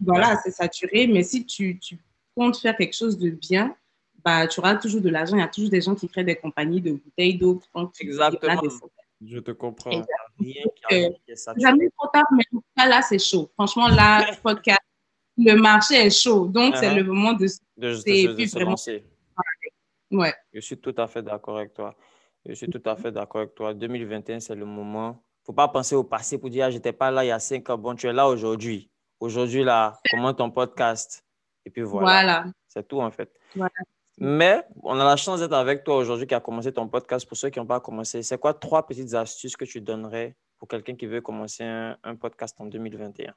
voilà, 0.00 0.38
c'est 0.44 0.50
saturé, 0.50 1.06
mais 1.06 1.22
si 1.22 1.44
tu, 1.46 1.78
tu, 1.78 1.98
comptes 2.34 2.58
faire 2.58 2.76
quelque 2.76 2.94
chose 2.94 3.18
de 3.18 3.30
bien, 3.30 3.74
bah, 4.22 4.46
tu 4.46 4.60
auras 4.60 4.74
toujours 4.76 5.00
de 5.00 5.08
l'argent. 5.08 5.36
Il 5.36 5.40
y 5.40 5.42
a 5.42 5.48
toujours 5.48 5.70
des 5.70 5.80
gens 5.80 5.94
qui 5.94 6.06
créent 6.06 6.24
des 6.24 6.36
compagnies 6.36 6.82
de 6.82 6.92
bouteilles 6.92 7.38
d'eau. 7.38 7.62
Exactement. 7.98 8.62
Je 9.24 9.38
te 9.38 9.52
comprends. 9.52 10.04
Euh, 10.92 11.10
jamais 11.56 11.88
trop 11.96 12.08
tard, 12.12 12.24
mais 12.32 12.88
là, 12.88 13.02
c'est 13.02 13.18
chaud. 13.18 13.50
Franchement, 13.54 13.88
là, 13.88 14.24
podcast, 14.42 14.80
le 15.36 15.54
marché 15.54 15.94
est 15.94 16.10
chaud. 16.10 16.46
Donc, 16.46 16.76
c'est 16.76 16.90
uh-huh. 16.90 16.96
le 16.96 17.04
moment 17.04 17.32
de, 17.32 17.46
de, 17.76 17.94
se 17.94 18.58
lancer. 18.58 19.04
Ouais. 20.10 20.34
Je 20.52 20.60
suis 20.60 20.78
tout 20.78 20.94
à 20.96 21.06
fait 21.06 21.22
d'accord 21.22 21.58
avec 21.58 21.74
toi. 21.74 21.96
Je 22.44 22.54
suis 22.54 22.68
tout 22.68 22.82
à 22.84 22.96
fait 22.96 23.10
d'accord 23.10 23.42
avec 23.42 23.54
toi. 23.54 23.74
2021, 23.74 24.40
c'est 24.40 24.54
le 24.54 24.64
moment. 24.64 25.10
Il 25.10 25.42
ne 25.42 25.46
faut 25.46 25.52
pas 25.52 25.68
penser 25.68 25.94
au 25.94 26.04
passé 26.04 26.38
pour 26.38 26.50
dire, 26.50 26.66
ah, 26.66 26.70
je 26.70 26.76
n'étais 26.76 26.92
pas 26.92 27.10
là 27.10 27.24
il 27.24 27.28
y 27.28 27.32
a 27.32 27.38
cinq 27.38 27.68
ans. 27.70 27.78
Bon, 27.78 27.94
tu 27.94 28.06
es 28.06 28.12
là 28.12 28.28
aujourd'hui. 28.28 28.90
Aujourd'hui, 29.18 29.64
là, 29.64 29.98
comment 30.10 30.32
ton 30.32 30.50
podcast. 30.50 31.24
Et 31.64 31.70
puis 31.70 31.82
voilà. 31.82 32.06
voilà. 32.06 32.44
C'est 32.68 32.86
tout, 32.86 33.00
en 33.00 33.10
fait. 33.10 33.32
Voilà. 33.54 33.72
Mais 34.18 34.64
on 34.82 34.98
a 34.98 35.04
la 35.04 35.16
chance 35.16 35.40
d'être 35.40 35.52
avec 35.52 35.84
toi 35.84 35.96
aujourd'hui 35.96 36.26
qui 36.26 36.34
a 36.34 36.40
commencé 36.40 36.72
ton 36.72 36.88
podcast. 36.88 37.26
Pour 37.26 37.36
ceux 37.36 37.50
qui 37.50 37.58
n'ont 37.58 37.66
pas 37.66 37.80
commencé, 37.80 38.22
c'est 38.22 38.38
quoi 38.38 38.54
trois 38.54 38.86
petites 38.86 39.12
astuces 39.14 39.56
que 39.56 39.64
tu 39.64 39.80
donnerais 39.80 40.36
pour 40.58 40.68
quelqu'un 40.68 40.94
qui 40.94 41.06
veut 41.06 41.20
commencer 41.20 41.64
un, 41.64 42.16
podcast 42.16 42.56
en 42.58 42.66
2021? 42.66 43.34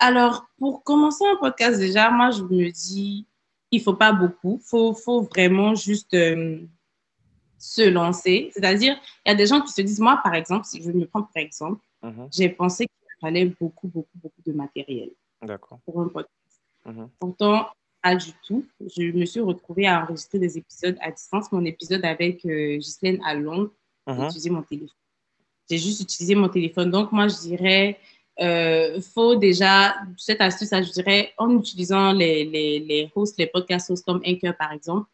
Alors, 0.00 0.46
pour 0.58 0.82
commencer 0.82 1.24
un 1.26 1.36
podcast, 1.36 1.78
déjà, 1.78 2.10
moi, 2.10 2.30
je 2.30 2.42
me 2.42 2.70
dis, 2.70 3.26
il 3.70 3.78
ne 3.78 3.84
faut 3.84 3.94
pas 3.94 4.12
beaucoup. 4.12 4.58
Il 4.60 4.68
faut, 4.68 4.94
faut, 4.94 5.22
vraiment 5.22 5.74
juste 5.76 6.14
euh, 6.14 6.66
se 7.56 7.88
lancer. 7.88 8.50
C'est-à-dire, 8.52 8.98
il 9.24 9.28
y 9.28 9.32
a 9.32 9.36
des 9.36 9.46
gens 9.46 9.60
qui 9.60 9.72
se 9.72 9.82
disent, 9.82 10.00
moi, 10.00 10.18
par 10.24 10.34
exemple, 10.34 10.64
si 10.64 10.82
je 10.82 10.90
me 10.90 11.06
prends 11.06 11.22
par 11.22 11.42
exemple, 11.42 11.84
mhm. 12.02 12.28
j'ai 12.32 12.48
pensé 12.48 12.86
qu'il 12.86 13.20
fallait 13.20 13.54
beaucoup, 13.60 13.86
beaucoup, 13.86 14.08
beaucoup 14.14 14.42
de 14.44 14.52
matériel 14.52 15.10
pour 15.84 16.00
un 16.00 16.08
podcast. 16.08 16.34
Mhm. 16.86 17.10
Pourtant, 17.18 17.68
pas 18.02 18.14
du 18.16 18.30
tout. 18.46 18.64
Je 18.80 19.10
me 19.12 19.24
suis 19.26 19.40
retrouvée 19.40 19.86
à 19.86 20.02
enregistrer 20.02 20.38
des 20.38 20.58
épisodes 20.58 20.96
à 21.00 21.10
distance. 21.10 21.50
Mon 21.52 21.64
épisode 21.64 22.04
avec 22.04 22.44
euh, 22.44 22.76
Ghislaine 22.76 23.20
à 23.24 23.34
Londres, 23.34 23.70
j'ai 24.06 24.14
uh-huh. 24.14 24.26
utilisé 24.26 24.50
mon 24.50 24.62
téléphone. 24.62 24.96
J'ai 25.70 25.78
juste 25.78 26.00
utilisé 26.00 26.34
mon 26.34 26.48
téléphone. 26.48 26.90
Donc, 26.90 27.12
moi, 27.12 27.28
je 27.28 27.36
dirais, 27.36 27.98
euh, 28.40 29.00
faut 29.00 29.36
déjà, 29.36 29.96
cette 30.16 30.40
astuce, 30.40 30.70
je 30.70 30.92
dirais, 30.92 31.32
en 31.38 31.58
utilisant 31.58 32.12
les, 32.12 32.44
les, 32.44 32.80
les 32.80 33.10
hosts, 33.14 33.38
les 33.38 33.46
podcasts 33.46 33.90
hosts 33.90 34.04
comme 34.04 34.22
Anchor, 34.26 34.56
par 34.56 34.72
exemple, 34.72 35.08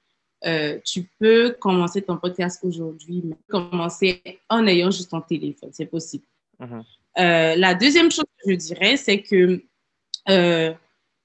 euh, 0.44 0.78
tu 0.84 1.08
peux 1.18 1.56
commencer 1.60 2.02
ton 2.02 2.16
podcast 2.16 2.60
aujourd'hui, 2.62 3.22
mais 3.24 3.36
commencer 3.48 4.22
en 4.48 4.66
ayant 4.66 4.90
juste 4.90 5.10
ton 5.10 5.20
téléphone. 5.20 5.70
C'est 5.72 5.86
possible. 5.86 6.24
Uh-huh. 6.60 6.84
Euh, 7.18 7.56
la 7.56 7.74
deuxième 7.74 8.10
chose 8.10 8.24
que 8.44 8.52
je 8.52 8.56
dirais, 8.56 8.96
c'est 8.96 9.22
que 9.22 9.62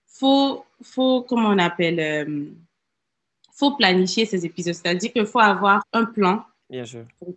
faut 0.07 0.65
faut, 0.83 1.23
comment 1.23 1.49
on 1.49 1.57
appelle, 1.57 1.99
euh, 1.99 2.45
faut 3.53 3.75
planifier 3.75 4.25
ces 4.25 4.45
épisodes. 4.45 4.73
C'est-à-dire 4.73 5.11
qu'il 5.11 5.25
faut 5.25 5.39
avoir 5.39 5.83
un 5.93 6.05
plan 6.05 6.43
Bien 6.69 6.85
sûr. 6.85 7.05
Pour, 7.19 7.35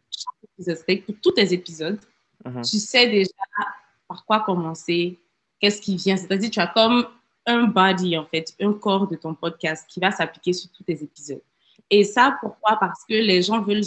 pour 1.06 1.14
tous 1.20 1.32
tes 1.32 1.52
épisodes. 1.52 1.98
Uh-huh. 2.44 2.70
Tu 2.70 2.78
sais 2.78 3.08
déjà 3.08 3.32
par 4.06 4.24
quoi 4.24 4.40
commencer, 4.40 5.18
qu'est-ce 5.58 5.80
qui 5.80 5.96
vient. 5.96 6.16
C'est-à-dire 6.16 6.50
tu 6.50 6.60
as 6.60 6.68
comme 6.68 7.06
un 7.46 7.64
body, 7.64 8.16
en 8.16 8.26
fait, 8.26 8.54
un 8.60 8.72
corps 8.72 9.08
de 9.08 9.16
ton 9.16 9.34
podcast 9.34 9.86
qui 9.88 10.00
va 10.00 10.10
s'appliquer 10.10 10.52
sur 10.52 10.70
tous 10.70 10.84
tes 10.84 11.02
épisodes. 11.02 11.42
Et 11.90 12.04
ça, 12.04 12.38
pourquoi? 12.40 12.76
Parce 12.76 13.04
que 13.04 13.14
les 13.14 13.42
gens 13.42 13.60
veulent, 13.60 13.82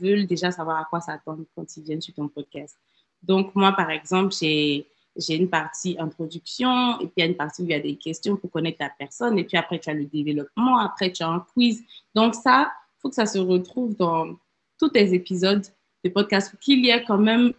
veulent 0.00 0.26
déjà 0.26 0.50
savoir 0.50 0.78
à 0.78 0.84
quoi 0.84 1.00
s'attendre 1.00 1.44
quand 1.54 1.76
ils 1.76 1.82
viennent 1.82 2.00
sur 2.00 2.14
ton 2.14 2.28
podcast. 2.28 2.76
Donc, 3.22 3.54
moi, 3.54 3.72
par 3.72 3.90
exemple, 3.90 4.34
j'ai 4.38 4.86
j'ai 5.20 5.36
une 5.36 5.48
partie 5.48 5.96
introduction, 5.98 6.98
et 7.00 7.04
puis 7.04 7.12
il 7.18 7.20
y 7.20 7.22
a 7.22 7.26
une 7.26 7.36
partie 7.36 7.62
où 7.62 7.66
il 7.66 7.70
y 7.70 7.74
a 7.74 7.80
des 7.80 7.96
questions 7.96 8.36
pour 8.36 8.50
connaître 8.50 8.78
la 8.80 8.90
personne, 8.98 9.38
et 9.38 9.44
puis 9.44 9.56
après 9.56 9.78
tu 9.78 9.90
as 9.90 9.94
le 9.94 10.04
développement, 10.04 10.78
après 10.78 11.12
tu 11.12 11.22
as 11.22 11.28
un 11.28 11.44
quiz. 11.52 11.82
Donc 12.14 12.34
ça, 12.34 12.72
faut 12.98 13.08
que 13.08 13.14
ça 13.14 13.26
se 13.26 13.38
retrouve 13.38 13.96
dans 13.96 14.36
tous 14.78 14.88
tes 14.88 15.14
épisodes 15.14 15.64
de 16.04 16.10
podcast, 16.10 16.54
qu'il 16.60 16.84
y 16.84 16.90
ait 16.90 17.04
quand 17.04 17.18
même 17.18 17.52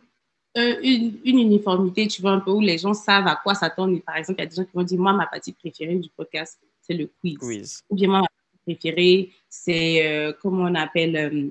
une, 0.55 1.19
uniformité, 1.23 2.07
tu 2.07 2.21
vois, 2.21 2.31
un 2.31 2.39
peu 2.39 2.51
où 2.51 2.61
les 2.61 2.77
gens 2.77 2.93
savent 2.93 3.27
à 3.27 3.35
quoi 3.35 3.55
s'attendre. 3.55 3.97
Par 4.01 4.17
exemple, 4.17 4.39
il 4.39 4.43
y 4.43 4.45
a 4.45 4.49
des 4.49 4.55
gens 4.55 4.65
qui 4.65 4.71
vont 4.73 4.83
dire, 4.83 4.99
moi, 4.99 5.13
ma 5.13 5.25
partie 5.25 5.53
préférée 5.53 5.95
du 5.95 6.09
podcast, 6.09 6.59
c'est 6.81 6.93
le 6.93 7.09
quiz. 7.19 7.83
Ou 7.89 7.95
bien, 7.95 8.09
moi, 8.09 8.19
ma 8.19 8.27
partie 8.27 8.75
préférée, 8.75 9.31
c'est, 9.49 10.05
euh, 10.05 10.33
comment 10.41 10.63
on 10.63 10.75
appelle, 10.75 11.15
euh, 11.15 11.49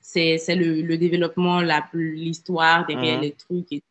c'est 0.00 0.38
le, 0.54 0.82
le, 0.82 0.98
développement, 0.98 1.60
l'histoire 1.92 2.86
derrière 2.86 3.16
mhm. 3.16 3.22
les 3.22 3.32
trucs 3.32 3.72
et 3.72 3.80
tout 3.80 3.86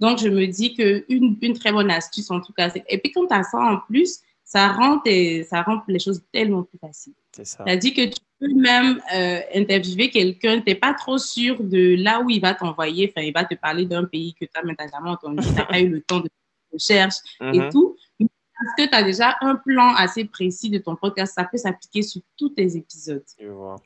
Donc, 0.00 0.18
je 0.18 0.28
me 0.28 0.46
dis 0.46 0.74
qu'une 0.74 1.36
une 1.40 1.58
très 1.58 1.72
bonne 1.72 1.90
astuce, 1.90 2.30
en 2.30 2.40
tout 2.40 2.52
cas, 2.52 2.70
et 2.88 2.98
puis 2.98 3.12
quand 3.12 3.26
tu 3.26 3.34
as 3.34 3.42
ça 3.44 3.58
en 3.58 3.78
plus, 3.78 4.20
ça 4.50 4.68
rend, 4.72 5.00
ça 5.48 5.62
rend 5.62 5.82
les 5.86 6.00
choses 6.00 6.22
tellement 6.32 6.64
plus 6.64 6.78
faciles. 6.78 7.12
C'est 7.30 7.44
ça. 7.44 7.62
C'est-à-dire 7.64 7.94
que 7.94 8.06
tu 8.06 8.20
peux 8.40 8.52
même 8.52 9.00
euh, 9.14 9.40
interviewer 9.54 10.10
quelqu'un, 10.10 10.60
tu 10.60 10.70
n'es 10.70 10.74
pas 10.74 10.92
trop 10.94 11.18
sûr 11.18 11.62
de 11.62 11.94
là 12.02 12.20
où 12.20 12.30
il 12.30 12.40
va 12.40 12.54
t'envoyer, 12.54 13.12
enfin, 13.14 13.24
il 13.24 13.32
va 13.32 13.44
te 13.44 13.54
parler 13.54 13.86
d'un 13.86 14.04
pays 14.04 14.34
que 14.34 14.44
tu 14.44 14.50
n'as 14.54 14.88
jamais 14.88 15.10
entendu, 15.10 15.46
tu 15.46 15.54
n'as 15.54 15.66
pas 15.66 15.78
eu 15.78 15.88
le 15.88 16.00
temps 16.00 16.18
de 16.18 16.28
recherche 16.72 17.16
et 17.40 17.44
mm-hmm. 17.44 17.70
tout. 17.70 17.96
Parce 18.18 18.74
que 18.76 18.90
tu 18.90 18.94
as 18.96 19.02
déjà 19.04 19.36
un 19.40 19.54
plan 19.54 19.94
assez 19.94 20.24
précis 20.24 20.68
de 20.68 20.78
ton 20.78 20.96
podcast, 20.96 21.34
ça 21.34 21.44
peut 21.44 21.56
s'appliquer 21.56 22.02
sur 22.02 22.20
tous 22.36 22.50
tes 22.50 22.76
épisodes. 22.76 23.24
Je 23.40 23.46
vois. 23.46 23.76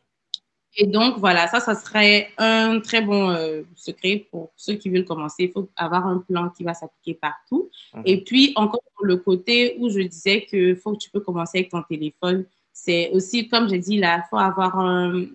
Et 0.76 0.86
donc, 0.86 1.18
voilà, 1.18 1.46
ça, 1.46 1.60
ça 1.60 1.74
serait 1.74 2.30
un 2.36 2.80
très 2.80 3.00
bon 3.00 3.30
euh, 3.30 3.62
secret 3.76 4.26
pour 4.30 4.52
ceux 4.56 4.74
qui 4.74 4.90
veulent 4.90 5.04
commencer. 5.04 5.44
Il 5.44 5.52
faut 5.52 5.68
avoir 5.76 6.06
un 6.06 6.18
plan 6.18 6.50
qui 6.50 6.64
va 6.64 6.74
s'appliquer 6.74 7.14
partout. 7.14 7.70
Mhm. 7.94 8.02
Et 8.06 8.24
puis, 8.24 8.52
encore 8.56 8.82
pour 8.96 9.06
le 9.06 9.16
côté 9.18 9.76
où 9.78 9.88
je 9.88 10.00
disais 10.00 10.46
que 10.50 10.74
faut 10.74 10.92
que 10.92 10.98
tu 10.98 11.10
peux 11.10 11.20
commencer 11.20 11.58
avec 11.58 11.70
ton 11.70 11.82
téléphone, 11.82 12.44
c'est 12.72 13.10
aussi, 13.10 13.48
comme 13.48 13.68
j'ai 13.68 13.78
dit 13.78 13.98
là, 13.98 14.18
il 14.18 14.28
faut 14.28 14.38
avoir 14.38 14.78
un, 14.78 15.26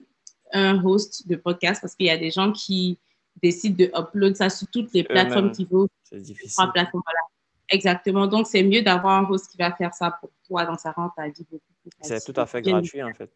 un, 0.51 0.84
host 0.84 1.27
de 1.27 1.38
podcast 1.38 1.81
parce 1.81 1.96
qu'il 1.96 2.08
y 2.08 2.12
a 2.12 2.17
des 2.17 2.31
gens 2.31 2.51
qui 2.51 2.98
décident 3.41 3.77
de 3.77 3.91
upload 3.98 4.36
ça 4.36 4.50
sur 4.50 4.67
toutes 4.67 4.93
les 4.93 5.05
plateformes 5.05 5.51
qui 5.51 5.65
veulent. 5.72 5.88
C'est 6.03 6.19
difficile. 6.19 6.65
Plateformes, 6.74 7.03
voilà. 7.05 7.22
Exactement. 7.69 8.27
Donc, 8.27 8.48
c'est 8.48 8.63
mieux 8.63 8.81
d'avoir 8.81 9.24
un 9.24 9.29
host 9.29 9.50
qui 9.50 9.58
va 9.58 9.72
faire 9.72 9.93
ça 9.93 10.12
pour 10.19 10.31
toi. 10.46 10.65
Donc, 10.65 10.79
ça 10.79 10.91
rend 10.91 11.10
ta 11.15 11.27
vie 11.27 11.46
beaucoup 11.50 11.63
plus 11.81 11.91
facile. 11.98 12.19
C'est 12.19 12.34
tout 12.34 12.41
à 12.41 12.46
fait 12.46 12.62
gratuit, 12.62 13.01
en 13.01 13.13
fait. 13.13 13.31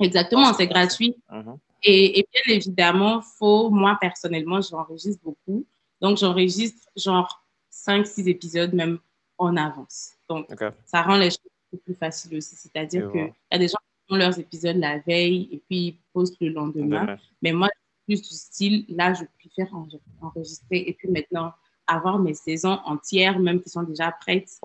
Exactement, 0.00 0.52
c'est 0.54 0.66
gratuit. 0.66 1.16
Uh-huh. 1.30 1.58
et, 1.82 2.26
bien 2.32 2.54
évidemment, 2.54 3.20
faut, 3.20 3.70
moi 3.70 3.96
personnellement, 4.00 4.60
j'enregistre 4.60 5.22
beaucoup. 5.22 5.66
Donc, 6.00 6.18
j'enregistre 6.18 6.88
genre 6.96 7.44
5-6 7.72 8.28
épisodes 8.28 8.72
même 8.72 8.98
en 9.38 9.56
avance. 9.56 10.12
Donc, 10.28 10.46
ça 10.84 11.02
rend 11.02 11.16
les 11.16 11.30
choses 11.30 11.40
beaucoup 11.70 11.84
plus 11.84 11.94
faciles 11.94 12.36
aussi. 12.36 12.56
C'est-à-dire 12.56 13.10
qu'il 13.10 13.26
y 13.26 13.54
a 13.54 13.58
des 13.58 13.68
gens 13.68 13.78
qui 13.78 14.08
font 14.08 14.16
leurs 14.16 14.38
épisodes 14.38 14.76
la 14.76 14.98
veille 14.98 15.48
et 15.52 15.62
puis 15.68 15.78
ils 15.78 15.98
postent 16.12 16.40
le 16.40 16.50
lendemain. 16.50 17.16
Mais 17.42 17.52
moi, 17.52 17.68
plus 18.06 18.22
du 18.22 18.34
style, 18.34 18.84
là, 18.88 19.14
je 19.14 19.24
préfère 19.38 19.72
enregistrer 20.20 20.78
et 20.86 20.94
puis 20.94 21.08
maintenant 21.08 21.52
avoir 21.86 22.18
mes 22.18 22.34
saisons 22.34 22.78
entières, 22.84 23.38
même 23.38 23.60
qui 23.60 23.70
sont 23.70 23.82
déjà 23.82 24.12
prêtes, 24.12 24.58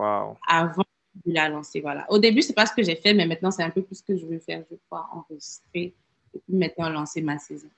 avant 0.48 0.84
de 1.26 1.34
la 1.34 1.50
lancer. 1.50 1.82
Voilà. 1.82 2.06
Au 2.10 2.18
début, 2.18 2.42
c'est 2.42 2.54
pas 2.54 2.66
ce 2.66 2.74
que 2.74 2.84
j'ai 2.84 2.96
fait, 2.96 3.14
mais 3.14 3.26
maintenant, 3.26 3.52
c'est 3.52 3.64
un 3.64 3.70
peu 3.70 3.82
plus 3.82 3.96
ce 3.96 4.04
que 4.04 4.16
je 4.16 4.26
veux 4.26 4.40
faire. 4.40 4.64
Je 4.70 4.76
pouvoir 4.76 5.10
enregistrer 5.14 5.94
et 6.34 6.40
puis 6.40 6.56
maintenant 6.56 6.90
lancer 6.90 7.22
ma 7.22 7.38
saison. 7.38 7.70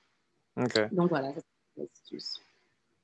Donc 0.92 1.10
voilà, 1.10 1.32
c'est 1.34 1.82
l'astuce. 1.82 2.40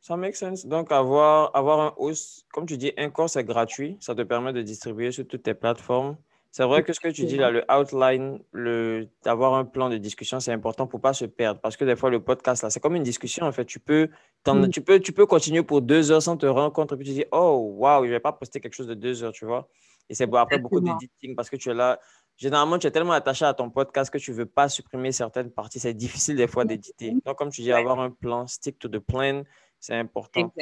Ça 0.01 0.17
make 0.17 0.35
sense. 0.35 0.67
Donc, 0.67 0.91
avoir, 0.91 1.55
avoir 1.55 1.81
un 1.81 1.95
host, 1.97 2.45
comme 2.53 2.67
tu 2.67 2.77
dis, 2.77 2.93
un 2.97 3.09
cours, 3.11 3.31
c'est 3.31 3.45
gratuit. 3.45 3.97
Ça 4.01 4.17
te 4.17 4.23
permet 4.23 4.53
de 4.53 4.61
distribuer 4.61 5.13
sur 5.13 5.27
toutes 5.29 5.45
tes 5.45 5.55
plateformes. 5.55 6.17
C'est 6.51 6.65
vrai 6.65 6.83
que 6.83 6.93
ce 6.93 6.99
que 6.99 7.09
tu 7.09 7.25
dis 7.25 7.37
là, 7.37 7.51
le 7.51 7.65
outline, 7.73 8.41
le, 8.51 9.09
d'avoir 9.23 9.55
un 9.55 9.65
plan 9.65 9.89
de 9.89 9.97
discussion, 9.97 10.41
c'est 10.41 10.53
important 10.53 10.89
pour 10.89 10.99
ne 10.99 11.03
pas 11.03 11.13
se 11.13 11.25
perdre. 11.25 11.61
Parce 11.61 11.77
que 11.77 11.85
des 11.85 11.95
fois, 11.95 12.11
le 12.11 12.21
podcast, 12.21 12.65
là, 12.65 12.71
c'est 12.71 12.81
comme 12.81 12.97
une 12.97 13.05
discussion, 13.05 13.47
en 13.47 13.53
fait. 13.53 13.65
Tu 13.65 13.79
peux, 13.79 14.09
mm. 14.47 14.69
tu, 14.71 14.81
peux, 14.81 14.99
tu 14.99 15.13
peux 15.13 15.25
continuer 15.25 15.63
pour 15.63 15.81
deux 15.81 16.11
heures 16.11 16.21
sans 16.21 16.37
te 16.37 16.47
rendre 16.47 16.73
compte. 16.73 16.91
Et 16.93 16.97
puis 16.97 17.07
tu 17.07 17.13
dis, 17.13 17.25
oh, 17.31 17.77
waouh, 17.79 18.03
je 18.03 18.09
ne 18.09 18.15
vais 18.15 18.21
pas 18.21 18.33
poster 18.33 18.61
quelque 18.61 18.75
chose 18.75 18.89
de 18.89 18.95
deux 18.95 19.23
heures, 19.23 19.33
tu 19.33 19.47
vois. 19.47 19.69
Et 20.09 20.15
c'est 20.15 20.33
après 20.35 20.59
beaucoup 20.59 20.81
d'éditing 20.81 21.35
parce 21.35 21.49
que 21.51 21.57
tu 21.57 21.71
es 21.71 21.75
là. 21.75 21.99
Généralement, 22.37 22.79
tu 22.79 22.87
es 22.87 22.91
tellement 22.91 23.13
attaché 23.13 23.45
à 23.45 23.55
ton 23.55 23.71
podcast 23.71 24.11
que 24.11 24.19
tu 24.19 24.31
ne 24.31 24.37
veux 24.37 24.47
pas 24.47 24.69
supprimer 24.69 25.13
certaines 25.13 25.51
parties. 25.51 25.81
C'est 25.81 25.95
difficile 25.95 26.37
des 26.37 26.49
fois 26.49 26.65
d'éditer. 26.65 27.15
Donc, 27.25 27.37
comme 27.37 27.51
tu 27.51 27.61
dis, 27.61 27.73
avoir 27.73 28.01
un 28.01 28.11
plan, 28.11 28.47
stick 28.47 28.79
to 28.79 28.89
the 28.89 28.99
plan, 28.99 29.43
c'est 29.79 29.95
important. 29.95 30.53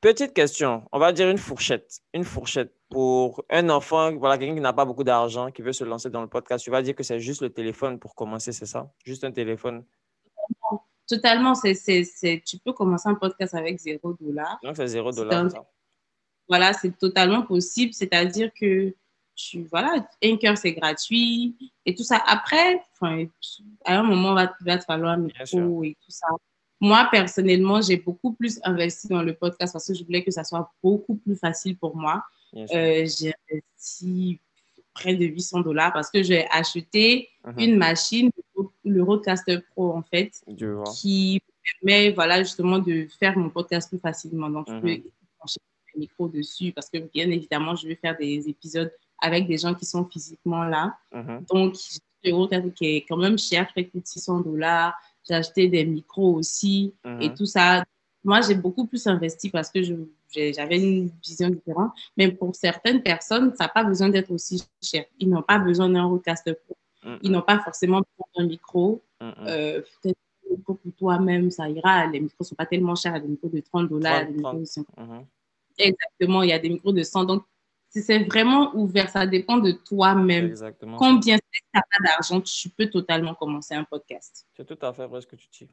Petite 0.00 0.34
question, 0.34 0.82
on 0.90 0.98
va 0.98 1.12
dire 1.12 1.28
une 1.30 1.38
fourchette. 1.38 2.00
Une 2.12 2.24
fourchette 2.24 2.74
pour 2.90 3.44
un 3.48 3.68
enfant, 3.70 4.12
voilà, 4.16 4.36
quelqu'un 4.36 4.56
qui 4.56 4.60
n'a 4.60 4.72
pas 4.72 4.84
beaucoup 4.84 5.04
d'argent, 5.04 5.52
qui 5.52 5.62
veut 5.62 5.72
se 5.72 5.84
lancer 5.84 6.10
dans 6.10 6.22
le 6.22 6.26
podcast. 6.26 6.64
Tu 6.64 6.72
vas 6.72 6.82
dire 6.82 6.96
que 6.96 7.04
c'est 7.04 7.20
juste 7.20 7.40
le 7.40 7.50
téléphone 7.50 8.00
pour 8.00 8.16
commencer, 8.16 8.50
c'est 8.50 8.66
ça? 8.66 8.92
Juste 9.04 9.22
un 9.22 9.30
téléphone? 9.30 9.84
Totalement. 11.06 11.54
c'est 11.54 12.42
tu 12.44 12.58
peux 12.64 12.72
commencer 12.72 13.08
un 13.08 13.14
podcast 13.14 13.54
avec 13.54 13.78
zéro 13.78 14.14
dollar. 14.14 14.58
Donc, 14.64 14.76
c'est 14.76 14.88
zéro 14.88 15.12
dollar. 15.12 15.48
Voilà, 16.48 16.72
c'est 16.72 16.96
totalement 16.98 17.42
possible. 17.42 17.92
C'est-à-dire 17.92 18.50
que 18.58 18.94
tu, 19.34 19.64
voilà, 19.70 20.06
Anchor, 20.24 20.56
c'est 20.56 20.72
gratuit 20.72 21.56
et 21.86 21.94
tout 21.94 22.02
ça. 22.02 22.22
Après, 22.26 22.82
à 23.84 23.98
un 23.98 24.02
moment, 24.02 24.38
il 24.38 24.64
va, 24.64 24.78
te 24.78 24.84
falloir 24.84 25.12
un 25.12 25.18
micro 25.18 25.84
et 25.84 25.96
tout 26.04 26.10
ça. 26.10 26.26
Moi, 26.80 27.08
personnellement, 27.10 27.80
j'ai 27.80 27.96
beaucoup 27.96 28.32
plus 28.32 28.60
investi 28.64 29.08
dans 29.08 29.22
le 29.22 29.34
podcast 29.34 29.72
parce 29.72 29.86
que 29.86 29.94
je 29.94 30.04
voulais 30.04 30.24
que 30.24 30.30
ça 30.30 30.44
soit 30.44 30.70
beaucoup 30.82 31.14
plus 31.14 31.36
facile 31.36 31.76
pour 31.76 31.96
moi. 31.96 32.24
Euh, 32.54 33.06
j'ai 33.06 33.32
investi 33.50 34.40
près 34.92 35.14
de 35.14 35.24
800 35.24 35.60
dollars 35.60 35.92
parce 35.92 36.10
que 36.10 36.22
j'ai 36.22 36.46
acheté 36.50 37.30
uh-huh. 37.46 37.64
une 37.64 37.76
machine, 37.76 38.30
le 38.84 39.02
Rodecaster 39.02 39.60
Pro, 39.70 39.92
en 39.92 40.02
fait, 40.02 40.32
qui 40.96 41.40
permet, 41.80 42.10
voilà, 42.10 42.42
justement, 42.42 42.78
de 42.78 43.06
faire 43.18 43.38
mon 43.38 43.48
podcast 43.48 43.88
plus 43.88 43.98
facilement. 43.98 44.50
Donc, 44.50 44.66
je 44.68 44.74
uh-huh. 44.74 45.02
Peux 45.92 46.00
micro 46.00 46.28
dessus 46.28 46.72
parce 46.72 46.88
que 46.88 46.98
bien 46.98 47.30
évidemment, 47.30 47.74
je 47.74 47.88
vais 47.88 47.96
faire 47.96 48.16
des 48.16 48.48
épisodes 48.48 48.92
avec 49.20 49.46
des 49.46 49.56
gens 49.56 49.74
qui 49.74 49.86
sont 49.86 50.04
physiquement 50.04 50.64
là. 50.64 50.96
Mm-hmm. 51.14 51.46
Donc, 51.48 51.76
j'ai 52.22 52.32
un 52.32 52.70
qui 52.70 52.96
est 52.96 53.04
quand 53.08 53.16
même 53.16 53.38
cher, 53.38 53.68
près 53.68 53.84
de 53.84 54.00
600 54.04 54.40
dollars. 54.40 54.94
J'ai 55.26 55.34
acheté 55.34 55.68
des 55.68 55.84
micros 55.84 56.34
aussi 56.34 56.94
et 57.04 57.08
mm-hmm. 57.08 57.36
tout 57.36 57.46
ça. 57.46 57.84
Moi, 58.24 58.40
j'ai 58.40 58.54
beaucoup 58.54 58.86
plus 58.86 59.06
investi 59.06 59.50
parce 59.50 59.70
que 59.70 59.80
j'avais 59.82 60.80
une 60.80 61.10
vision 61.24 61.48
différente. 61.50 61.92
Mais 62.16 62.30
pour 62.30 62.54
certaines 62.54 63.02
personnes, 63.02 63.52
ça 63.56 63.64
n'a 63.64 63.68
pas 63.68 63.84
besoin 63.84 64.08
d'être 64.08 64.30
aussi 64.30 64.62
cher. 64.80 65.04
Ils 65.18 65.28
n'ont 65.28 65.42
pas 65.42 65.58
besoin 65.58 65.88
d'un 65.88 66.04
Rodecaster 66.04 66.54
Pro. 66.54 66.76
Mm-hmm. 67.04 67.18
Ils 67.22 67.30
n'ont 67.32 67.42
pas 67.42 67.58
forcément 67.60 68.00
besoin 68.00 68.26
d'un 68.36 68.46
micro. 68.46 69.02
Euh, 69.22 69.82
peut-être 70.02 70.18
pour 70.64 70.78
toi-même, 70.98 71.50
ça 71.50 71.68
ira. 71.68 72.06
Les 72.06 72.20
micros 72.20 72.38
ne 72.40 72.46
sont 72.46 72.54
pas 72.54 72.66
tellement 72.66 72.94
chers. 72.94 73.14
A 73.14 73.20
des 73.20 73.28
micros 73.28 73.48
de 73.48 73.60
30 73.60 73.88
dollars, 73.88 74.26
des 74.26 74.32
micros 74.32 74.58
de 74.58 74.64
50 74.64 74.86
Exactement, 75.78 76.42
il 76.42 76.50
y 76.50 76.52
a 76.52 76.58
des 76.58 76.68
micros 76.68 76.92
de 76.92 77.02
100. 77.02 77.24
Donc, 77.24 77.44
c'est 77.88 78.24
vraiment 78.24 78.74
ouvert, 78.74 79.10
ça 79.10 79.26
dépend 79.26 79.58
de 79.58 79.72
toi-même. 79.72 80.46
Exactement. 80.46 80.96
Combien 80.96 81.36
tu 81.36 81.60
n'as 81.74 81.82
pas 81.82 82.04
d'argent, 82.04 82.40
tu 82.40 82.70
peux 82.70 82.88
totalement 82.88 83.34
commencer 83.34 83.74
un 83.74 83.84
podcast. 83.84 84.46
C'est 84.56 84.66
tout 84.66 84.78
à 84.84 84.92
fait 84.92 85.06
vrai 85.06 85.20
ce 85.20 85.26
que 85.26 85.36
tu 85.36 85.48
dis. 85.50 85.68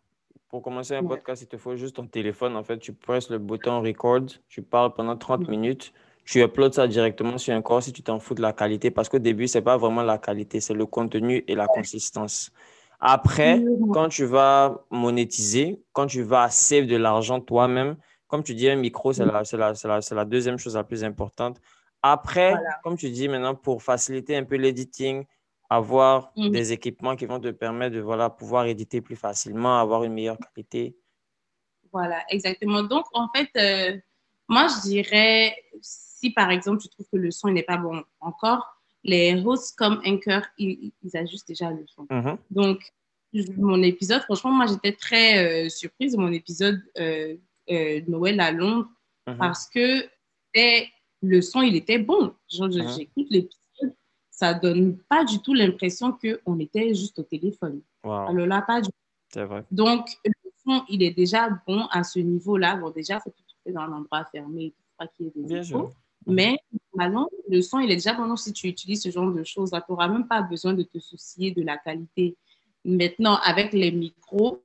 Pour 0.49 0.61
commencer 0.61 0.95
un 0.95 1.03
podcast, 1.03 1.43
il 1.43 1.47
te 1.47 1.57
faut 1.57 1.75
juste 1.75 1.95
ton 1.95 2.07
téléphone. 2.07 2.55
En 2.57 2.63
fait, 2.63 2.79
tu 2.79 2.91
presses 2.91 3.29
le 3.29 3.37
bouton 3.37 3.81
record, 3.81 4.21
tu 4.47 4.63
parles 4.63 4.93
pendant 4.93 5.15
30 5.15 5.47
minutes, 5.47 5.93
tu 6.25 6.41
uploads 6.41 6.73
ça 6.73 6.87
directement 6.87 7.37
sur 7.37 7.53
un 7.53 7.61
corps 7.61 7.83
si 7.83 7.93
tu 7.93 8.01
t'en 8.01 8.19
fous 8.19 8.33
de 8.33 8.41
la 8.41 8.51
qualité. 8.51 8.89
Parce 8.91 9.09
qu'au 9.09 9.19
début, 9.19 9.47
ce 9.47 9.59
n'est 9.59 9.63
pas 9.63 9.77
vraiment 9.77 10.01
la 10.01 10.17
qualité, 10.17 10.59
c'est 10.59 10.73
le 10.73 10.87
contenu 10.87 11.43
et 11.47 11.55
la 11.55 11.67
consistance. 11.67 12.51
Après, 12.99 13.63
quand 13.93 14.09
tu 14.09 14.25
vas 14.25 14.83
monétiser, 14.89 15.81
quand 15.93 16.07
tu 16.07 16.21
vas 16.21 16.49
save 16.49 16.85
de 16.85 16.97
l'argent 16.97 17.39
toi-même, 17.39 17.95
comme 18.29 18.43
tu 18.43 18.53
dis, 18.55 18.69
un 18.69 18.75
micro, 18.75 19.11
c'est 19.11 19.25
la, 19.25 19.41
la, 19.51 19.99
la, 20.11 20.25
deuxième 20.25 20.57
chose 20.57 20.75
la 20.75 20.83
plus 20.83 21.03
importante. 21.03 21.59
Après, 22.01 22.53
comme 22.83 22.95
tu 22.95 23.09
dis 23.09 23.27
maintenant, 23.27 23.55
pour 23.55 23.83
faciliter 23.83 24.37
un 24.37 24.45
peu 24.45 24.55
l'editing, 24.55 25.25
avoir 25.69 26.31
mhm. 26.37 26.51
des 26.51 26.71
équipements 26.71 27.15
qui 27.15 27.25
vont 27.25 27.39
te 27.39 27.49
permettre 27.49 27.95
de 27.95 28.01
voilà, 28.01 28.29
pouvoir 28.29 28.65
éditer 28.67 29.01
plus 29.01 29.15
facilement, 29.15 29.79
avoir 29.79 30.03
une 30.03 30.13
meilleure 30.13 30.37
qualité. 30.37 30.95
Voilà, 31.91 32.23
exactement. 32.29 32.83
Donc, 32.83 33.05
en 33.13 33.27
fait, 33.35 33.49
euh, 33.57 33.97
moi, 34.47 34.67
je 34.67 34.87
dirais, 34.87 35.55
si 35.81 36.29
par 36.29 36.51
exemple, 36.51 36.81
tu 36.81 36.87
trouves 36.89 37.07
que 37.11 37.17
le 37.17 37.31
son 37.31 37.49
n'est 37.49 37.63
pas 37.63 37.77
bon 37.77 38.03
encore, 38.19 38.75
les 39.03 39.41
hosts 39.43 39.75
comme 39.75 40.01
Anchor, 40.05 40.43
ils, 40.59 40.91
ajustent 41.13 41.47
déjà 41.47 41.71
le 41.71 41.85
son. 41.87 42.05
Mhm. 42.11 42.37
Donc, 42.51 42.79
mon 43.57 43.81
épisode, 43.81 44.21
franchement, 44.21 44.51
moi, 44.51 44.67
j'étais 44.67 44.93
très 44.93 45.65
euh, 45.65 45.69
surprise 45.69 46.13
de 46.13 46.17
mon 46.17 46.31
épisode 46.31 46.81
euh, 46.99 47.35
euh, 47.71 48.01
Noël 48.07 48.39
à 48.39 48.51
Londres 48.51 48.89
uh-huh. 49.27 49.37
parce 49.37 49.67
que 49.69 50.05
le 51.21 51.41
son, 51.41 51.61
il 51.61 51.75
était 51.75 51.99
bon. 51.99 52.33
Uh-huh. 52.51 52.95
J'écoute 52.95 53.27
l'épisode, 53.29 53.95
ça 54.31 54.53
donne 54.53 54.97
pas 55.09 55.23
du 55.23 55.39
tout 55.39 55.53
l'impression 55.53 56.13
qu'on 56.13 56.59
était 56.59 56.93
juste 56.93 57.19
au 57.19 57.23
téléphone. 57.23 57.81
Alors 58.03 58.33
là, 58.33 58.61
pas 58.61 58.81
du 58.81 58.89
tout. 58.89 59.39
Vrai. 59.45 59.63
Donc, 59.69 60.07
le 60.25 60.31
son, 60.65 60.83
il 60.89 61.03
est 61.03 61.11
déjà 61.11 61.49
bon 61.67 61.85
à 61.91 62.03
ce 62.03 62.19
niveau-là. 62.19 62.77
Bon, 62.77 62.89
déjà, 62.89 63.19
faut 63.19 63.29
tout 63.29 63.71
dans 63.71 63.81
un 63.81 63.91
endroit 63.91 64.25
fermé, 64.31 64.73
pas 64.97 65.05
qu'il 65.07 65.27
y 65.27 65.29
ait 65.29 65.31
des 65.35 65.43
Bien 65.43 65.61
uh-huh. 65.61 65.91
Mais 66.25 66.57
maintenant, 66.95 67.29
le 67.47 67.61
son, 67.61 67.79
il 67.79 67.91
est 67.91 67.95
déjà 67.95 68.13
bon. 68.13 68.35
si 68.35 68.51
tu 68.53 68.67
utilises 68.67 69.03
ce 69.03 69.11
genre 69.11 69.31
de 69.31 69.43
choses, 69.43 69.71
tu 69.71 69.77
n'auras 69.89 70.07
même 70.07 70.27
pas 70.27 70.41
besoin 70.41 70.73
de 70.73 70.83
te 70.83 70.99
soucier 70.99 71.51
de 71.51 71.61
la 71.61 71.77
qualité 71.77 72.35
Maintenant, 72.85 73.35
avec 73.43 73.73
les 73.73 73.91
micros, 73.91 74.63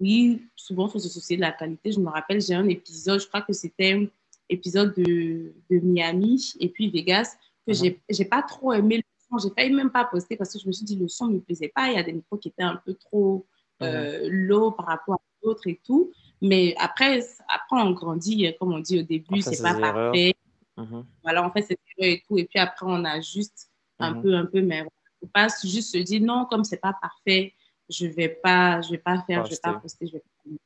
oui, 0.00 0.48
souvent, 0.54 0.86
il 0.86 0.92
faut 0.92 0.98
se 0.98 1.08
soucier 1.08 1.36
de 1.36 1.42
la 1.42 1.52
qualité. 1.52 1.92
Je 1.92 2.00
me 2.00 2.08
rappelle, 2.08 2.40
j'ai 2.40 2.54
un 2.54 2.68
épisode, 2.68 3.20
je 3.20 3.26
crois 3.26 3.42
que 3.42 3.52
c'était 3.52 3.92
un 3.92 4.06
épisode 4.48 4.94
de, 4.94 5.52
de, 5.70 5.78
Miami 5.80 6.54
et 6.60 6.68
puis 6.68 6.90
Vegas, 6.90 7.36
que 7.66 7.72
uh-huh. 7.72 7.96
je 8.08 8.14
j'ai 8.14 8.24
pas 8.24 8.42
trop 8.42 8.72
aimé 8.72 8.98
le 8.98 9.02
son. 9.28 9.38
J'ai 9.38 9.54
failli 9.54 9.74
même 9.74 9.90
pas 9.90 10.04
poster 10.04 10.36
parce 10.36 10.52
que 10.52 10.58
je 10.58 10.66
me 10.66 10.72
suis 10.72 10.84
dit, 10.84 10.96
le 10.96 11.08
son 11.08 11.26
ne 11.26 11.34
me 11.34 11.40
plaisait 11.40 11.72
pas. 11.74 11.88
Il 11.88 11.96
y 11.96 11.98
a 11.98 12.02
des 12.02 12.12
micros 12.12 12.38
qui 12.38 12.48
étaient 12.48 12.62
un 12.62 12.76
peu 12.76 12.94
trop 12.94 13.46
uh-huh. 13.80 13.86
euh, 13.86 14.28
low 14.30 14.70
par 14.70 14.86
rapport 14.86 15.16
à 15.16 15.44
d'autres 15.44 15.66
et 15.66 15.80
tout. 15.84 16.12
Mais 16.40 16.74
après, 16.78 17.20
après, 17.48 17.82
on 17.82 17.90
grandit, 17.90 18.54
comme 18.60 18.72
on 18.72 18.78
dit 18.78 19.00
au 19.00 19.02
début, 19.02 19.42
c'est 19.42 19.60
pas 19.60 19.74
parfait. 19.74 20.34
Uh-huh. 20.76 21.04
Voilà, 21.24 21.44
on 21.44 21.50
fait 21.50 21.62
ses 21.62 21.78
erreurs 21.98 22.14
et 22.14 22.22
tout. 22.26 22.38
Et 22.38 22.44
puis 22.44 22.60
après, 22.60 22.86
on 22.88 23.04
ajuste 23.04 23.68
un 23.98 24.14
peu, 24.14 24.34
un 24.36 24.46
peu. 24.46 24.62
Mais 24.62 24.78
il 24.78 24.84
ne 24.84 24.88
faut 25.22 25.32
pas 25.34 25.48
juste 25.64 25.92
se 25.92 25.98
dire, 25.98 26.20
non, 26.22 26.46
comme 26.48 26.62
c'est 26.62 26.80
pas 26.80 26.94
parfait, 27.02 27.52
je 27.88 28.06
ne 28.06 28.12
vais, 28.12 28.28
pas, 28.28 28.80
je 28.82 28.90
vais 28.90 28.98
pas 28.98 29.22
faire, 29.26 29.44
je 29.44 29.50
ne 29.50 29.54
vais 29.54 29.60
pas 29.62 29.74
poster, 29.74 30.06
je 30.06 30.12
vais 30.12 30.22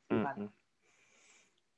pas. 0.09 0.35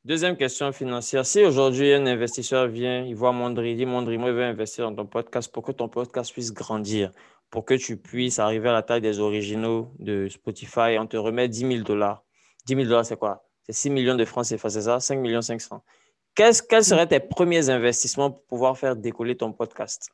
Deuxième 0.04 0.36
question 0.36 0.70
financière. 0.72 1.24
Si 1.24 1.42
aujourd'hui 1.42 1.92
un 1.94 2.06
investisseur 2.06 2.68
vient, 2.68 3.02
il 3.04 3.14
voit 3.14 3.32
Mondri, 3.32 3.70
il 3.70 3.76
dit 3.76 3.86
Mondri, 3.86 4.18
moi, 4.18 4.28
je 4.30 4.34
veux 4.34 4.44
investir 4.44 4.90
dans 4.90 4.96
ton 4.96 5.06
podcast 5.06 5.50
pour 5.50 5.62
que 5.62 5.72
ton 5.72 5.88
podcast 5.88 6.30
puisse 6.30 6.52
grandir, 6.52 7.10
pour 7.48 7.64
que 7.64 7.72
tu 7.72 7.96
puisses 7.96 8.38
arriver 8.38 8.68
à 8.68 8.72
la 8.72 8.82
taille 8.82 9.00
des 9.00 9.18
originaux 9.18 9.92
de 9.98 10.28
Spotify, 10.28 10.98
on 10.98 11.06
te 11.06 11.16
remet 11.16 11.48
10 11.48 11.58
000 11.60 11.78
dollars. 11.84 12.22
10 12.66 12.74
000 12.74 12.86
dollars, 12.86 13.06
c'est 13.06 13.16
quoi? 13.16 13.46
C'est 13.62 13.72
6 13.72 13.90
millions 13.90 14.14
de 14.14 14.24
francs 14.26 14.46
CFA, 14.46 14.68
c'est 14.68 14.82
ça? 14.82 15.00
5 15.00 15.18
millions 15.18 15.40
500. 15.40 15.82
Quels, 16.34 16.54
quels 16.68 16.84
seraient 16.84 17.06
tes 17.06 17.20
premiers 17.20 17.70
investissements 17.70 18.30
pour 18.30 18.44
pouvoir 18.44 18.76
faire 18.76 18.96
décoller 18.96 19.36
ton 19.36 19.52
podcast? 19.52 20.10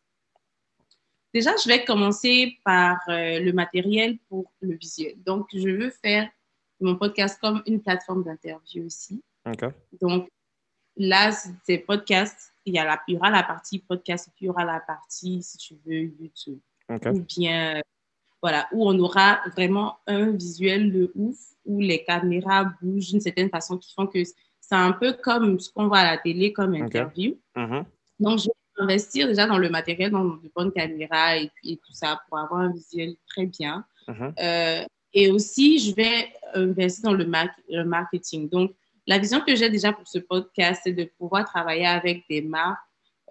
Déjà, 1.33 1.53
je 1.63 1.69
vais 1.69 1.85
commencer 1.85 2.59
par 2.65 2.99
euh, 3.09 3.39
le 3.39 3.53
matériel 3.53 4.19
pour 4.29 4.53
le 4.61 4.75
visuel. 4.75 5.15
Donc, 5.23 5.47
je 5.53 5.69
veux 5.69 5.91
faire 5.91 6.29
mon 6.81 6.97
podcast 6.97 7.39
comme 7.41 7.63
une 7.67 7.81
plateforme 7.81 8.25
d'interview 8.25 8.87
aussi. 8.87 9.23
Donc, 10.01 10.29
là, 10.97 11.31
c'est 11.65 11.79
podcast. 11.79 12.53
Il 12.67 12.75
y, 12.75 12.79
a 12.79 12.85
la, 12.85 13.01
il 13.09 13.15
y 13.15 13.17
aura 13.17 13.31
la 13.31 13.43
partie 13.43 13.79
podcast 13.79 14.29
et 14.29 14.31
puis 14.35 14.45
il 14.45 14.49
y 14.49 14.51
aura 14.51 14.65
la 14.65 14.81
partie, 14.81 15.43
si 15.43 15.57
tu 15.57 15.75
veux, 15.87 16.03
YouTube. 16.21 16.59
Ou 16.89 17.21
bien, 17.21 17.81
voilà, 18.43 18.69
où 18.73 18.89
on 18.89 18.99
aura 18.99 19.41
vraiment 19.55 19.99
un 20.07 20.31
visuel 20.31 20.93
de 20.93 21.13
ouf, 21.15 21.39
où 21.65 21.81
les 21.81 22.05
caméras 22.05 22.73
bougent 22.83 23.11
d'une 23.11 23.21
certaine 23.21 23.51
façon 23.51 23.79
qui 23.79 23.95
font 23.95 24.07
que 24.07 24.23
c'est 24.25 24.75
un 24.75 24.93
peu 24.93 25.13
comme 25.13 25.59
ce 25.61 25.71
qu'on 25.71 25.89
voit 25.89 25.99
à 25.99 26.13
la 26.13 26.19
télé 26.19 26.53
comme 26.53 26.75
interview. 26.75 27.39
Mm-hmm. 27.57 27.85
Donc, 28.19 28.39
je 28.41 28.49
investir 28.81 29.29
déjà 29.29 29.47
dans 29.47 29.59
le 29.59 29.69
matériel, 29.69 30.11
dans 30.11 30.25
de 30.25 30.51
bonnes 30.55 30.73
caméras 30.73 31.39
et, 31.39 31.51
tout 31.65 31.93
ça 31.93 32.21
pour 32.29 32.39
avoir 32.39 32.61
un 32.61 32.73
visuel 32.73 33.15
très 33.29 33.47
bien. 33.47 33.85
Uh-huh. 34.09 34.33
Euh, 34.41 34.85
et 35.13 35.31
aussi, 35.31 35.79
je 35.79 35.95
vais 35.95 36.29
investir 36.55 37.11
dans 37.11 37.17
le, 37.17 37.25
le 37.69 37.85
marketing. 37.85 38.49
Donc, 38.49 38.73
la 39.07 39.19
vision 39.19 39.41
que 39.41 39.57
j'ai 39.57 39.71
déjà 39.71 39.93
pour 39.93 40.07
ce 40.07 40.19
podcast, 40.19 40.83
c'est 40.85 40.93
de 40.93 41.05
pouvoir 41.19 41.45
travailler 41.45 41.87
avec 41.87 42.25
des 42.29 42.43
marques 42.43 42.79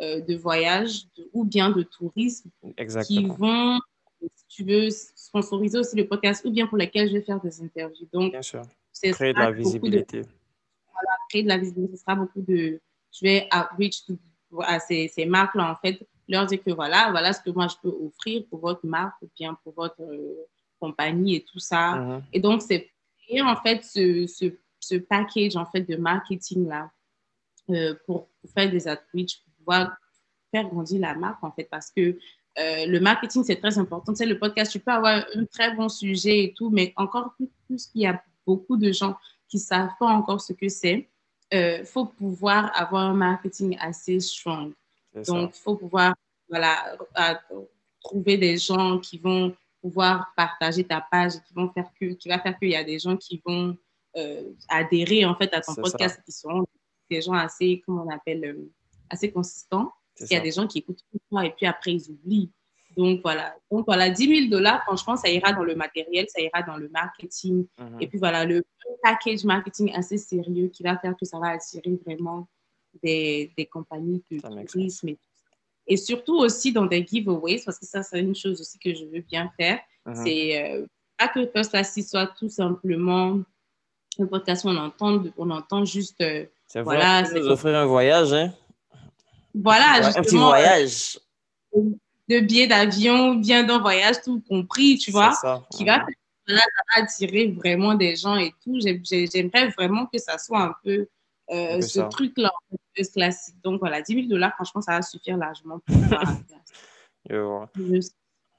euh, 0.01 0.21
de 0.21 0.35
voyage 0.35 1.07
ou 1.33 1.43
bien 1.43 1.69
de 1.69 1.83
tourisme 1.83 2.49
qui 3.05 3.25
vont, 3.25 3.79
si 4.21 4.45
tu 4.47 4.63
veux, 4.63 4.89
sponsoriser 4.89 5.77
aussi 5.77 5.95
le 5.95 6.07
podcast 6.07 6.43
ou 6.45 6.51
bien 6.51 6.67
pour 6.67 6.77
lesquels 6.77 7.09
je 7.09 7.13
vais 7.13 7.21
faire 7.21 7.39
des 7.41 7.62
interviews. 7.62 8.07
Donc, 8.12 8.31
bien 8.31 8.41
sûr. 8.41 8.62
Créer 9.01 9.33
de 9.33 9.39
la 9.39 9.51
visibilité. 9.51 10.21
voilà, 10.21 11.17
créer 11.29 11.43
de 11.43 11.47
la 11.47 11.57
visibilité. 11.57 11.95
Ce 11.95 12.01
sera 12.01 12.15
beaucoup 12.15 12.41
de. 12.41 12.79
Je 13.12 13.25
vais 13.25 13.49
outreach 13.53 14.05
to 14.05 14.17
à 14.62 14.79
ces, 14.79 15.07
ces 15.07 15.25
marques-là, 15.25 15.71
en 15.71 15.75
fait, 15.75 16.07
leur 16.27 16.45
dire 16.45 16.63
que 16.63 16.71
voilà, 16.71 17.09
voilà 17.12 17.33
ce 17.33 17.41
que 17.41 17.49
moi 17.49 17.67
je 17.67 17.75
peux 17.81 17.95
offrir 18.05 18.43
pour 18.49 18.59
votre 18.59 18.85
marque 18.85 19.15
ou 19.21 19.29
bien 19.38 19.57
pour 19.63 19.73
votre 19.73 20.01
euh, 20.01 20.45
compagnie 20.79 21.35
et 21.35 21.43
tout 21.43 21.59
ça. 21.59 21.95
Uh-huh. 21.95 22.21
Et 22.31 22.39
donc, 22.39 22.62
c'est 22.62 22.89
en 23.41 23.55
fait 23.55 23.83
ce, 23.83 24.25
ce, 24.27 24.45
ce, 24.79 24.95
package 24.95 25.55
en 25.55 25.65
fait 25.65 25.81
de 25.81 25.95
marketing-là 25.95 26.89
euh, 27.69 27.95
pour, 28.05 28.29
faire 28.53 28.71
des 28.71 28.88
outreach, 28.88 29.43
pour 29.43 29.53
pouvoir 29.57 29.97
faire 30.51 30.67
grandir 30.67 31.01
la 31.01 31.15
marque 31.15 31.43
en 31.43 31.51
fait, 31.51 31.67
parce 31.69 31.91
que 31.91 32.17
euh, 32.59 32.85
le 32.88 32.99
marketing, 32.99 33.43
c'est 33.43 33.57
très 33.57 33.77
important. 33.77 34.13
Tu 34.13 34.17
sais, 34.17 34.25
le 34.25 34.39
podcast, 34.39 34.71
tu 34.71 34.79
peux 34.79 34.91
avoir 34.91 35.23
un 35.35 35.45
très 35.45 35.75
bon 35.75 35.88
sujet 35.88 36.43
et 36.45 36.53
tout, 36.53 36.69
mais 36.69 36.93
encore 36.95 37.33
plus, 37.35 37.49
plus 37.67 37.88
qu'il 37.88 38.01
y 38.01 38.07
a 38.07 38.21
beaucoup 38.45 38.77
de 38.77 38.91
gens 38.91 39.15
qui 39.47 39.57
ne 39.57 39.62
savent 39.62 39.91
pas 39.99 40.07
encore 40.07 40.41
ce 40.41 40.53
que 40.53 40.67
c'est 40.67 41.09
euh, 41.53 41.83
faut 41.85 42.05
pouvoir 42.05 42.71
avoir 42.79 43.03
un 43.03 43.13
marketing 43.13 43.77
assez 43.79 44.19
strong. 44.19 44.73
Donc, 45.27 45.55
il 45.55 45.59
faut 45.59 45.75
pouvoir 45.75 46.13
voilà, 46.47 46.97
trouver 48.01 48.38
des 48.38 48.57
gens 48.57 48.99
qui 48.99 49.17
vont 49.17 49.55
pouvoir 49.81 50.31
partager 50.35 50.83
ta 50.83 51.01
page, 51.01 51.33
qui 51.47 51.53
vont 51.53 51.69
faire 51.71 51.89
que, 51.99 52.13
qui 52.13 52.29
va 52.29 52.39
faire 52.39 52.57
qu'il 52.57 52.69
y 52.69 52.75
a 52.75 52.83
des 52.83 52.99
gens 52.99 53.15
qui 53.17 53.41
vont 53.45 53.77
euh, 54.17 54.51
adhérer 54.67 55.25
en 55.25 55.35
fait 55.35 55.53
à 55.53 55.62
ton 55.62 55.75
podcast, 55.75 56.21
qui 56.25 56.31
sont 56.31 56.65
des 57.09 57.21
gens 57.21 57.33
assez, 57.33 57.81
comment 57.85 58.03
on 58.05 58.09
appelle, 58.09 58.45
euh, 58.45 58.71
assez 59.09 59.31
consistants. 59.31 59.93
Il 60.19 60.31
y 60.31 60.35
a 60.35 60.41
des 60.41 60.51
gens 60.51 60.67
qui 60.67 60.79
écoutent 60.79 61.03
tout 61.12 61.19
le 61.31 61.45
et 61.45 61.51
puis 61.51 61.65
après 61.65 61.93
ils 61.93 62.12
oublient. 62.12 62.51
Donc 62.99 63.21
voilà, 63.23 63.55
donc 63.71 63.85
voilà, 63.85 64.09
10 64.09 64.27
000 64.27 64.49
dollars, 64.49 64.83
franchement, 64.83 65.15
ça 65.15 65.29
ira 65.29 65.53
dans 65.53 65.63
le 65.63 65.73
matériel, 65.73 66.25
ça 66.27 66.41
ira 66.41 66.63
dans 66.63 66.75
le 66.75 66.89
marketing. 66.89 67.65
Mhm. 67.79 68.01
Et 68.01 68.07
puis 68.07 68.17
voilà, 68.17 68.43
le 68.43 68.62
package 69.01 69.45
marketing 69.45 69.93
assez 69.95 70.17
sérieux 70.17 70.67
qui 70.67 70.83
va 70.83 70.97
faire 70.97 71.15
que 71.15 71.25
ça 71.25 71.39
va 71.39 71.51
attirer 71.51 71.97
vraiment 72.05 72.49
des, 73.01 73.53
des 73.55 73.65
compagnies 73.67 74.21
de 74.29 74.41
tourisme 74.65 75.07
et 75.07 75.15
tout 75.15 75.29
ça. 75.33 75.49
Et 75.88 75.95
surtout 75.95 76.39
aussi 76.39 76.73
dans 76.73 76.88
des 76.88 77.07
giveaways, 77.07 77.62
parce 77.65 77.79
que 77.79 77.85
ça, 77.85 78.03
c'est 78.03 78.19
une 78.19 78.35
chose 78.35 78.59
aussi 78.59 78.77
que 78.77 78.93
je 78.93 79.05
veux 79.05 79.21
bien 79.21 79.49
faire. 79.55 79.79
Mhm. 80.05 80.15
C'est 80.25 80.62
euh, 80.62 80.85
pas 81.17 81.29
que 81.29 81.39
le 81.39 81.49
podcast 81.49 82.01
soit 82.01 82.27
tout 82.38 82.49
simplement 82.49 83.39
un 84.19 84.25
podcast 84.25 84.65
on 84.65 84.75
entend, 84.75 85.23
on 85.38 85.49
entend 85.51 85.85
juste. 85.85 86.19
Euh, 86.19 86.45
voilà, 86.83 87.23
c'est 87.23 87.39
offrir 87.39 87.77
un 87.77 87.85
voyage, 87.85 88.33
hein? 88.33 88.51
Voilà, 89.55 90.01
justement. 90.01 90.19
Un 90.19 90.23
petit 90.23 90.35
voyage. 90.35 91.19
Euh, 91.77 91.91
de 92.29 92.39
billets 92.39 92.67
d'avion, 92.67 93.35
bien 93.35 93.63
d'un 93.63 93.79
voyage, 93.79 94.21
tout 94.23 94.41
compris, 94.47 94.97
tu 94.97 95.11
vois, 95.11 95.33
qui 95.71 95.83
va, 95.83 96.05
attirer 96.95 97.47
vraiment 97.47 97.95
des 97.95 98.15
gens 98.15 98.37
et 98.37 98.53
tout. 98.63 98.79
J'aimerais 98.79 99.69
vraiment 99.69 100.05
que 100.05 100.19
ça 100.19 100.37
soit 100.37 100.61
un 100.61 100.75
peu 100.83 101.07
euh, 101.51 101.81
ce 101.81 101.99
truc-là, 102.01 102.51
ce 102.95 103.11
classique. 103.11 103.55
Donc 103.63 103.79
voilà, 103.79 104.01
10 104.01 104.13
000 104.13 104.27
dollars, 104.27 104.53
franchement, 104.53 104.81
ça 104.81 104.93
va 104.93 105.01
suffire 105.01 105.37
largement 105.37 105.79
pour 105.79 105.95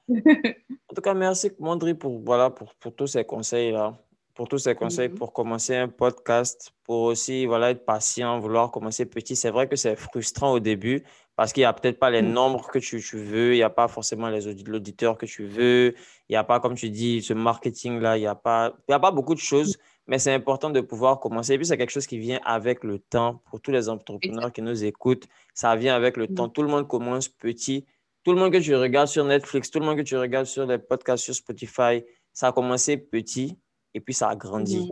en 0.11 0.95
tout 0.95 1.01
cas, 1.01 1.13
merci 1.13 1.51
Mondri 1.59 1.93
pour, 1.93 2.19
voilà, 2.19 2.49
pour, 2.49 2.75
pour 2.75 2.93
tous 2.93 3.07
ces 3.07 3.23
conseils-là 3.23 3.97
pour 4.41 4.47
tous 4.47 4.57
ces 4.57 4.73
conseils 4.73 5.09
mhm. 5.09 5.19
pour 5.19 5.33
commencer 5.33 5.75
un 5.75 5.87
podcast, 5.87 6.73
pour 6.83 7.01
aussi 7.01 7.45
voilà, 7.45 7.69
être 7.69 7.85
patient, 7.85 8.39
vouloir 8.39 8.71
commencer 8.71 9.05
petit. 9.05 9.35
C'est 9.35 9.51
vrai 9.51 9.67
que 9.67 9.75
c'est 9.75 9.95
frustrant 9.95 10.51
au 10.53 10.59
début 10.59 11.03
parce 11.35 11.53
qu'il 11.53 11.61
n'y 11.61 11.65
a 11.65 11.73
peut-être 11.73 11.99
pas 11.99 12.09
les 12.09 12.23
mm. 12.23 12.31
nombres 12.31 12.67
que 12.71 12.79
tu, 12.79 12.99
tu 12.99 13.17
veux, 13.17 13.53
il 13.53 13.57
n'y 13.57 13.61
a 13.61 13.69
pas 13.69 13.87
forcément 13.87 14.31
l'auditeur 14.31 15.19
que 15.19 15.27
tu 15.27 15.45
veux, 15.45 15.93
il 16.27 16.31
n'y 16.31 16.37
a 16.37 16.43
pas, 16.43 16.59
comme 16.59 16.73
tu 16.73 16.89
dis, 16.89 17.21
ce 17.21 17.35
marketing-là, 17.35 18.17
il 18.17 18.21
n'y 18.21 18.25
a, 18.25 18.33
pas, 18.33 18.73
il 18.87 18.91
y 18.91 18.95
a 18.95 18.99
pas 18.99 19.11
beaucoup 19.11 19.35
de 19.35 19.39
choses, 19.39 19.77
mais 20.07 20.17
c'est 20.17 20.33
important 20.33 20.71
de 20.71 20.81
pouvoir 20.81 21.19
commencer. 21.19 21.53
Et 21.53 21.57
puis, 21.57 21.67
c'est 21.67 21.77
quelque 21.77 21.91
chose 21.91 22.07
qui 22.07 22.17
vient 22.17 22.39
avec 22.43 22.83
le 22.83 22.97
temps 22.97 23.43
pour 23.45 23.61
tous 23.61 23.69
les 23.69 23.89
entrepreneurs 23.89 24.51
qui 24.51 24.63
nous 24.63 24.83
écoutent. 24.83 25.27
Ça 25.53 25.75
vient 25.75 25.95
avec 25.95 26.17
le 26.17 26.25
mm. 26.25 26.33
temps. 26.33 26.49
Tout 26.49 26.63
le 26.63 26.69
monde 26.69 26.87
commence 26.87 27.29
petit. 27.29 27.85
Tout 28.23 28.33
le 28.33 28.39
monde 28.39 28.51
que 28.51 28.57
tu 28.57 28.75
regardes 28.75 29.07
sur 29.07 29.23
Netflix, 29.23 29.69
tout 29.69 29.79
le 29.79 29.85
monde 29.85 29.97
que 29.97 30.01
tu 30.01 30.17
regardes 30.17 30.47
sur 30.47 30.65
les 30.65 30.79
podcasts 30.79 31.25
sur 31.25 31.35
Spotify, 31.35 32.03
ça 32.33 32.47
a 32.47 32.51
commencé 32.51 32.97
petit 32.97 33.59
et 33.93 33.99
puis 33.99 34.13
ça 34.13 34.29
a 34.29 34.35
grandi. 34.35 34.89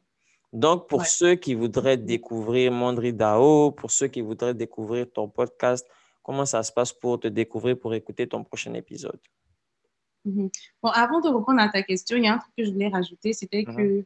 Donc, 0.52 0.88
pour 0.90 1.06
ceux 1.06 1.36
qui 1.36 1.54
voudraient 1.54 1.98
découvrir 1.98 2.72
Mondri 2.72 3.14
Dao, 3.14 3.72
pour 3.72 3.92
ceux 3.92 4.08
qui 4.08 4.22
voudraient 4.22 4.56
découvrir 4.56 5.12
ton 5.12 5.30
podcast, 5.30 5.86
Comment 6.30 6.46
ça 6.46 6.62
se 6.62 6.72
passe 6.72 6.94
pour 6.94 7.20
te 7.20 7.28
découvrir, 7.28 7.80
pour 7.80 7.92
écouter 7.96 8.28
ton 8.28 8.44
prochain 8.44 8.72
épisode? 8.76 9.20
Mhm. 10.26 10.48
Bon, 10.80 10.90
avant 10.90 11.22
de 11.22 11.28
répondre 11.28 11.60
à 11.60 11.70
ta 11.70 11.82
question, 11.82 12.18
il 12.18 12.26
y 12.26 12.28
a 12.28 12.36
un 12.36 12.38
truc 12.38 12.54
que 12.56 12.66
je 12.66 12.70
voulais 12.70 12.90
rajouter, 12.90 13.34
c'était 13.34 13.66
mhm. 13.68 13.76
que, 13.76 14.06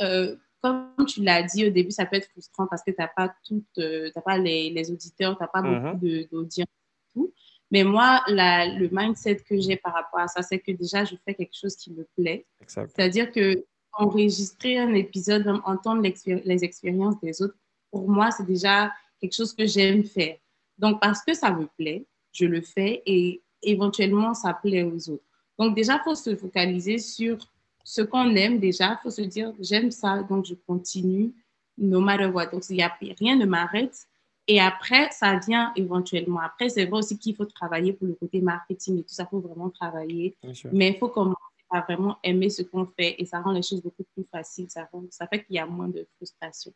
euh, 0.00 0.36
comme 0.62 0.94
tu 1.06 1.22
l'as 1.22 1.42
dit 1.42 1.66
au 1.66 1.70
début, 1.70 1.90
ça 1.90 2.06
peut 2.06 2.16
être 2.16 2.30
frustrant 2.30 2.66
parce 2.66 2.82
que 2.82 2.92
tu 2.92 2.96
n'as 2.98 3.08
pas, 3.08 3.34
euh, 3.76 4.10
pas 4.24 4.38
les, 4.38 4.70
les 4.70 4.90
auditeurs, 4.90 5.36
tu 5.36 5.42
n'as 5.42 5.48
pas 5.48 5.60
mhm. 5.60 5.98
beaucoup 5.98 6.26
d'audience 6.32 6.66
tout. 7.12 7.30
Mais 7.70 7.84
moi, 7.84 8.22
la, 8.28 8.66
le 8.66 8.88
mindset 8.90 9.36
que 9.46 9.60
j'ai 9.60 9.76
par 9.76 9.92
rapport 9.92 10.20
à 10.20 10.28
ça, 10.28 10.40
c'est 10.40 10.58
que 10.58 10.72
déjà, 10.72 11.04
je 11.04 11.14
fais 11.26 11.34
quelque 11.34 11.54
chose 11.54 11.76
qui 11.76 11.92
me 11.92 12.08
plaît. 12.16 12.46
C'est-à-dire 12.66 13.30
que 13.30 13.66
enregistrer 13.98 14.78
un 14.78 14.94
épisode, 14.94 15.60
entendre 15.64 16.02
les 16.02 16.64
expériences 16.64 17.20
des 17.20 17.42
autres, 17.42 17.56
pour 17.90 18.08
moi, 18.08 18.30
c'est 18.30 18.46
déjà 18.46 18.92
quelque 19.20 19.34
chose 19.34 19.52
que 19.52 19.66
j'aime 19.66 20.04
faire. 20.04 20.36
Donc, 20.78 21.00
parce 21.00 21.22
que 21.22 21.34
ça 21.34 21.50
me 21.50 21.66
plaît, 21.76 22.06
je 22.32 22.46
le 22.46 22.60
fais 22.60 23.02
et 23.04 23.42
éventuellement, 23.62 24.34
ça 24.34 24.54
plaît 24.54 24.84
aux 24.84 25.10
autres. 25.10 25.24
Donc, 25.58 25.74
déjà, 25.74 25.94
il 25.96 26.02
faut 26.04 26.14
se 26.14 26.36
focaliser 26.36 26.98
sur 26.98 27.38
ce 27.82 28.02
qu'on 28.02 28.34
aime 28.36 28.60
déjà. 28.60 28.92
Il 28.92 28.98
faut 29.02 29.10
se 29.10 29.22
dire, 29.22 29.52
j'aime 29.58 29.90
ça, 29.90 30.22
donc 30.22 30.44
je 30.44 30.54
continue, 30.54 31.34
no 31.76 32.00
matter 32.00 32.26
what. 32.26 32.46
Donc, 32.46 32.62
y 32.70 32.82
a, 32.82 32.92
rien 33.18 33.36
ne 33.36 33.46
m'arrête. 33.46 34.06
Et 34.46 34.60
après, 34.60 35.10
ça 35.10 35.38
vient 35.38 35.72
éventuellement. 35.74 36.40
Après, 36.40 36.68
c'est 36.68 36.86
vrai 36.86 37.00
aussi 37.00 37.18
qu'il 37.18 37.34
faut 37.34 37.44
travailler 37.44 37.92
pour 37.92 38.06
le 38.06 38.14
côté 38.14 38.40
marketing 38.40 39.00
et 39.00 39.02
tout 39.02 39.12
ça, 39.12 39.24
il 39.24 39.28
faut 39.30 39.40
vraiment 39.40 39.68
travailler. 39.68 40.36
Mais 40.72 40.90
il 40.90 40.98
faut 40.98 41.08
commencer 41.08 41.36
à 41.70 41.80
vraiment 41.80 42.18
aimer 42.22 42.50
ce 42.50 42.62
qu'on 42.62 42.86
fait 42.86 43.16
et 43.18 43.26
ça 43.26 43.40
rend 43.40 43.52
les 43.52 43.62
choses 43.62 43.82
beaucoup 43.82 44.04
plus 44.14 44.24
faciles. 44.30 44.70
Ça, 44.70 44.88
ça 45.10 45.26
fait 45.26 45.44
qu'il 45.44 45.56
y 45.56 45.58
a 45.58 45.66
moins 45.66 45.88
de 45.88 46.06
frustration. 46.16 46.72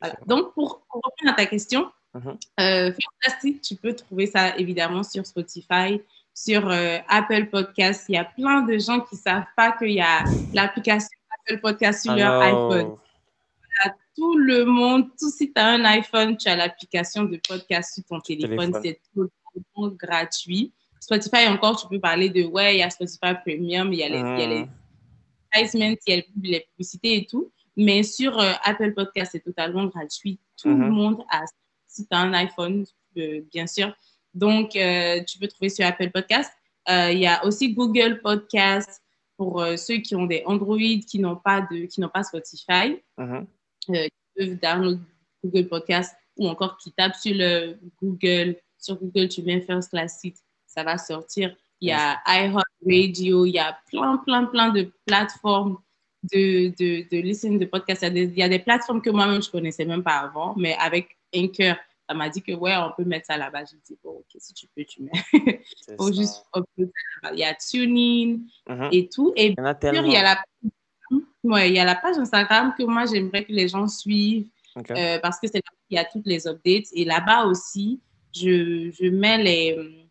Voilà. 0.00 0.16
Donc, 0.26 0.52
pour, 0.54 0.84
reprendre 0.88 1.32
à 1.32 1.34
ta 1.34 1.46
question, 1.46 1.90
mm 2.14 2.32
tu 3.62 3.76
peux 3.76 3.94
trouver 3.94 4.26
ça 4.26 4.56
évidemment 4.58 5.02
sur 5.02 5.24
Spotify, 5.24 6.00
sur 6.34 6.68
euh, 6.68 6.98
Apple 7.08 7.46
Podcast. 7.46 8.04
Il 8.08 8.14
y 8.14 8.18
a 8.18 8.24
plein 8.24 8.62
de 8.62 8.78
gens 8.78 9.00
qui 9.00 9.14
ne 9.14 9.20
savent 9.20 9.46
pas 9.56 9.72
qu'il 9.72 9.92
y 9.92 10.00
a 10.00 10.24
l'application 10.52 11.08
Apple 11.46 11.60
Podcast 11.60 12.02
sur 12.02 12.14
leur 12.14 12.40
iPhone. 12.42 12.96
tout 14.14 14.36
le 14.36 14.64
monde, 14.64 15.08
tout 15.18 15.30
si 15.30 15.52
tu 15.52 15.60
as 15.60 15.68
un 15.68 15.84
iPhone, 15.84 16.36
tu 16.36 16.48
as 16.48 16.56
l'application 16.56 17.24
de 17.24 17.40
podcast 17.48 17.94
sur 17.94 18.04
ton 18.04 18.20
téléphone. 18.20 18.72
C'est 18.82 19.00
totalement 19.14 19.96
gratuit. 19.96 20.72
Spotify 21.02 21.48
encore, 21.48 21.80
tu 21.80 21.88
peux 21.88 21.98
parler 21.98 22.30
de, 22.30 22.44
ouais, 22.44 22.76
il 22.76 22.78
y 22.78 22.82
a 22.82 22.88
Spotify 22.88 23.34
Premium, 23.44 23.92
il 23.92 23.98
y 23.98 24.02
a 24.04 24.08
les, 24.08 24.20
il 24.20 24.24
y 24.24 24.42
a 24.42 24.46
les 24.46 24.68
il 25.74 25.98
y 26.06 26.12
a 26.12 26.16
les 26.44 26.60
publicités 26.60 27.16
et 27.16 27.26
tout. 27.26 27.50
Mais 27.76 28.04
sur 28.04 28.38
euh, 28.38 28.52
Apple 28.62 28.94
Podcast, 28.94 29.32
c'est 29.32 29.40
totalement 29.40 29.86
gratuit. 29.86 30.38
Tout 30.56 30.68
le 30.68 30.76
mm-hmm. 30.76 30.90
monde 30.90 31.24
a, 31.28 31.42
si 31.88 32.06
tu 32.06 32.14
as 32.14 32.20
un 32.20 32.32
iPhone, 32.34 32.84
euh, 33.18 33.40
bien 33.52 33.66
sûr. 33.66 33.92
Donc, 34.32 34.76
euh, 34.76 35.24
tu 35.24 35.40
peux 35.40 35.48
trouver 35.48 35.70
sur 35.70 35.84
Apple 35.84 36.10
Podcast. 36.10 36.52
Il 36.88 37.18
y 37.18 37.26
a 37.26 37.44
aussi 37.44 37.74
Google 37.74 38.20
Podcast 38.22 39.02
pour 39.36 39.64
ceux 39.76 39.96
qui 39.96 40.14
ont 40.14 40.26
des 40.26 40.44
Android 40.46 40.78
qui 40.78 41.18
n'ont 41.18 41.36
pas, 41.36 41.62
de, 41.62 41.86
qui 41.86 42.00
n'ont 42.00 42.10
pas 42.10 42.22
Spotify. 42.22 43.02
Mm-hmm. 43.18 43.46
qui 43.80 44.10
peuvent 44.36 44.58
download 44.60 45.00
Google 45.42 45.68
Podcast 45.68 46.14
ou 46.36 46.48
encore 46.48 46.76
qui 46.78 46.92
tapent 46.92 47.16
sur 47.16 47.34
le 47.34 47.76
Google. 48.00 48.56
Sur 48.78 48.96
Google, 48.96 49.28
tu 49.28 49.42
mets 49.42 49.60
First 49.62 49.90
Class 49.90 50.20
Seat 50.20 50.36
ça 50.74 50.84
va 50.84 50.98
sortir. 50.98 51.54
Il 51.80 51.88
y 51.88 51.92
a 51.92 52.20
iHeartRadio, 52.26 53.44
il 53.44 53.52
y 53.52 53.58
a 53.58 53.76
plein, 53.90 54.16
plein, 54.18 54.44
plein 54.44 54.68
de 54.70 54.92
plateformes 55.04 55.78
de, 56.32 56.68
de, 56.68 57.08
de 57.10 57.20
listen 57.20 57.58
de 57.58 57.64
podcasts. 57.66 58.02
Il 58.02 58.38
y, 58.38 58.42
a 58.42 58.48
des, 58.48 58.60
plateformes 58.60 59.02
que 59.02 59.10
moi-même, 59.10 59.42
je 59.42 59.48
ne 59.48 59.52
connaissais 59.52 59.84
même 59.84 60.02
pas 60.02 60.18
avant, 60.20 60.54
mais 60.56 60.76
avec 60.78 61.18
Anchor, 61.34 61.74
ça 62.08 62.14
m'a 62.14 62.28
dit 62.28 62.42
que 62.42 62.52
ouais, 62.52 62.76
on 62.76 62.92
peut 62.96 63.04
mettre 63.04 63.26
ça 63.26 63.36
là-bas. 63.36 63.64
J'ai 63.64 63.78
dit, 63.84 63.98
bon, 64.02 64.10
ok, 64.10 64.36
si 64.38 64.54
tu 64.54 64.66
peux, 64.74 64.84
tu 64.84 65.02
mets. 65.02 65.10
Faut 65.98 66.12
juste 66.12 66.44
Il 66.76 67.38
y 67.38 67.44
a 67.44 67.54
TuneIn 67.54 68.40
mm-hmm. 68.68 68.88
et 68.92 69.08
tout. 69.08 69.32
Et 69.36 69.46
il 69.48 69.54
y, 69.54 69.60
a 69.60 69.76
il, 69.82 70.12
y 70.12 70.16
a 70.16 70.22
la, 70.22 70.42
ouais, 71.42 71.68
il 71.68 71.74
y 71.74 71.80
a 71.80 71.84
la 71.84 71.96
page 71.96 72.16
Instagram 72.16 72.74
que 72.78 72.84
moi, 72.84 73.06
j'aimerais 73.06 73.44
que 73.44 73.52
les 73.52 73.68
gens 73.68 73.88
suivent 73.88 74.46
euh, 74.76 75.18
parce 75.18 75.38
que 75.38 75.48
c'est 75.48 75.58
là 75.58 75.72
qu'il 75.88 75.96
y 75.96 75.98
a 75.98 76.04
toutes 76.04 76.26
les 76.26 76.46
updates. 76.46 76.86
Et 76.92 77.04
là-bas 77.04 77.46
aussi, 77.46 78.00
je, 78.34 78.90
je 78.92 79.08
mets 79.08 79.42
les 79.42 80.01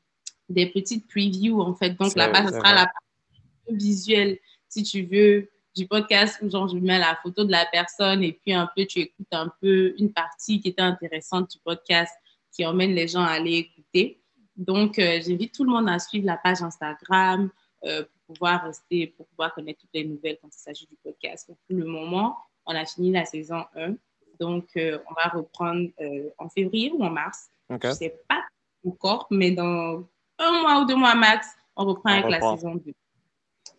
des 0.52 0.68
petites 0.68 1.08
previews, 1.08 1.62
en 1.62 1.74
fait. 1.74 1.92
Donc 1.92 2.16
là-bas, 2.16 2.48
ce 2.48 2.54
sera 2.54 2.74
la 2.74 2.86
partie 2.86 3.76
visuelle, 3.76 4.38
si 4.70 4.84
tu 4.84 5.04
veux, 5.04 5.50
du 5.76 5.88
podcast 5.88 6.40
où 6.42 6.50
genre 6.50 6.68
je 6.68 6.76
mets 6.76 7.00
la 7.00 7.18
photo 7.24 7.46
de 7.46 7.52
la 7.52 7.66
personne 7.72 8.24
et 8.24 8.34
puis 8.34 8.54
un 8.54 8.70
peu 8.76 8.86
tu 8.86 9.00
écoutes 9.00 9.28
un 9.32 9.52
peu 9.62 9.94
une 9.98 10.12
partie 10.12 10.60
qui 10.60 10.70
était 10.70 10.82
intéressante 10.82 11.52
du 11.52 11.60
podcast 11.64 12.14
qui 12.52 12.66
emmène 12.66 12.92
les 12.92 13.08
gens 13.08 13.22
à 13.22 13.32
aller 13.32 13.54
écouter. 13.54 14.22
Donc, 14.58 15.00
euh, 15.00 15.22
j'invite 15.26 15.54
tout 15.54 15.64
le 15.64 15.72
monde 15.72 15.90
à 15.90 15.98
suivre 16.00 16.26
la 16.26 16.38
page 16.38 16.62
Instagram 16.62 17.50
euh, 17.86 18.04
pour 18.04 18.36
pouvoir 18.36 18.64
rester, 18.64 19.08
pour 19.08 19.26
pouvoir 19.28 19.54
connaître 19.54 19.80
toutes 19.80 19.94
les 19.94 20.04
nouvelles 20.04 20.38
quand 20.42 20.50
il 20.50 20.60
s'agit 20.60 20.86
du 20.88 20.98
podcast. 21.02 21.48
Pour 21.48 21.56
le 21.70 21.86
moment, 21.86 22.38
on 22.66 22.76
a 22.76 22.86
fini 22.86 23.12
la 23.12 23.26
saison 23.26 23.64
1. 23.76 23.96
Donc, 24.40 24.68
euh, 24.76 25.00
on 25.10 25.14
va 25.14 25.30
reprendre 25.30 25.90
en 26.38 26.50
février 26.50 26.92
ou 26.92 27.04
en 27.04 27.10
mars. 27.10 27.50
Je 27.70 27.88
ne 27.88 27.94
sais 27.94 28.20
pas 28.28 28.44
encore, 28.86 29.28
mais 29.32 29.52
dans 29.52 30.04
un 30.41 30.62
mois 30.62 30.82
ou 30.82 30.86
deux 30.86 30.95
mois 30.95 31.15
max, 31.15 31.47
on 31.75 31.86
reprend 31.86 32.12
avec 32.12 32.30
la 32.30 32.39
saison 32.56 32.75
2. 32.75 32.91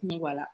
Donc 0.03 0.21
voilà. 0.21 0.49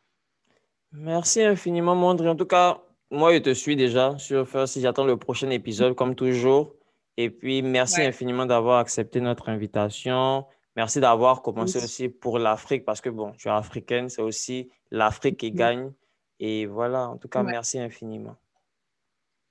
Merci 0.93 1.43
infiniment, 1.43 1.95
Mondri. 1.95 2.29
En 2.29 2.37
tout 2.37 2.47
cas, 2.47 2.81
moi, 3.11 3.35
je 3.35 3.39
te 3.39 3.55
suis 3.55 3.77
déjà 3.77 4.19
sur 4.19 4.69
si 4.69 4.81
J'attends 4.81 5.05
le 5.05 5.17
prochain 5.17 5.51
épisode, 5.51 5.95
comme 5.95 6.15
toujours. 6.15 6.75
Et 7.17 7.31
puis, 7.31 7.63
merci 7.63 8.03
infiniment 8.03 8.47
d'avoir 8.47 8.79
accepté 8.79 9.21
notre 9.21 9.49
invitation. 9.49 10.47
Merci 10.77 11.01
d'avoir 11.01 11.43
commencé 11.43 11.83
aussi 11.83 12.09
pour 12.09 12.39
l'Afrique, 12.39 12.85
parce 12.85 13.01
que, 13.01 13.11
bon, 13.11 13.33
tu 13.33 13.49
es 13.49 13.51
africaine, 13.51 14.09
c'est 14.09 14.23
aussi 14.23 14.71
l'Afrique 14.91 15.39
qui 15.39 15.51
gagne. 15.51 15.93
Et 16.39 16.67
voilà, 16.67 17.09
en 17.09 17.17
tout 17.17 17.29
cas, 17.29 17.43
merci 17.43 17.81
infiniment. 17.81 18.37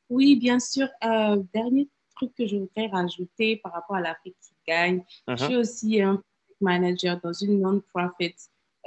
Oui, 0.10 0.38
bien 0.38 0.60
sûr. 0.60 0.88
Euh, 1.04 1.44
dernier 1.54 1.90
truc 2.16 2.34
que 2.36 2.48
je 2.48 2.56
voudrais 2.56 2.88
rajouter 2.88 3.58
par 3.58 3.74
rapport 3.74 3.98
à 3.98 4.02
l'Afrique 4.02 4.38
qui 4.42 4.54
gagne. 4.66 5.04
Je 5.28 5.34
uh-huh. 5.34 5.46
suis 5.46 5.56
aussi 5.58 6.02
un 6.02 6.22
manager 6.62 7.20
dans 7.22 7.34
une 7.34 7.62
non-profit 7.62 8.36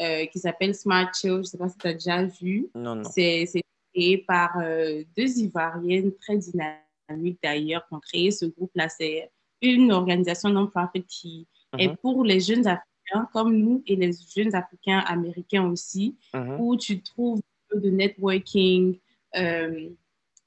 euh, 0.00 0.24
qui 0.26 0.38
s'appelle 0.38 0.74
Smart 0.74 1.11
Chill. 1.12 1.33
Je 1.33 1.38
ne 1.38 1.42
sais 1.42 1.59
pas 1.59 1.68
si 1.68 1.76
tu 1.76 1.87
as 1.87 1.92
déjà 1.92 2.24
vu. 2.24 2.68
Non, 2.74 2.96
non. 2.96 3.04
C'est 3.04 3.46
créé 3.92 4.18
par 4.18 4.59
euh, 4.59 5.02
deux 5.16 5.38
Ivoiriennes 5.38 6.12
très 6.14 6.38
dynamiques 6.38 7.38
d'ailleurs 7.42 7.87
qui 7.87 7.94
ont 7.94 8.00
créé 8.00 8.30
ce 8.30 8.46
groupe-là. 8.46 8.88
C'est 8.88 9.30
une 9.61 9.92
organisation 9.92 10.48
non-profit 10.48 11.02
qui 11.02 11.46
est 11.76 11.88
uh-huh. 11.88 11.96
pour 11.96 12.24
les 12.24 12.40
jeunes 12.40 12.66
Africains 12.66 13.28
comme 13.33 13.56
nous 13.56 13.83
et 13.87 13.96
les 13.96 14.12
jeunes 14.35 14.54
Africains 14.54 15.00
américains 15.00 15.68
aussi, 15.68 16.16
uh-huh. 16.33 16.56
où 16.59 16.76
tu 16.76 17.02
trouves 17.02 17.40
un 17.40 17.74
peu 17.74 17.80
de 17.80 17.90
networking, 17.90 18.96
euh, 19.37 19.90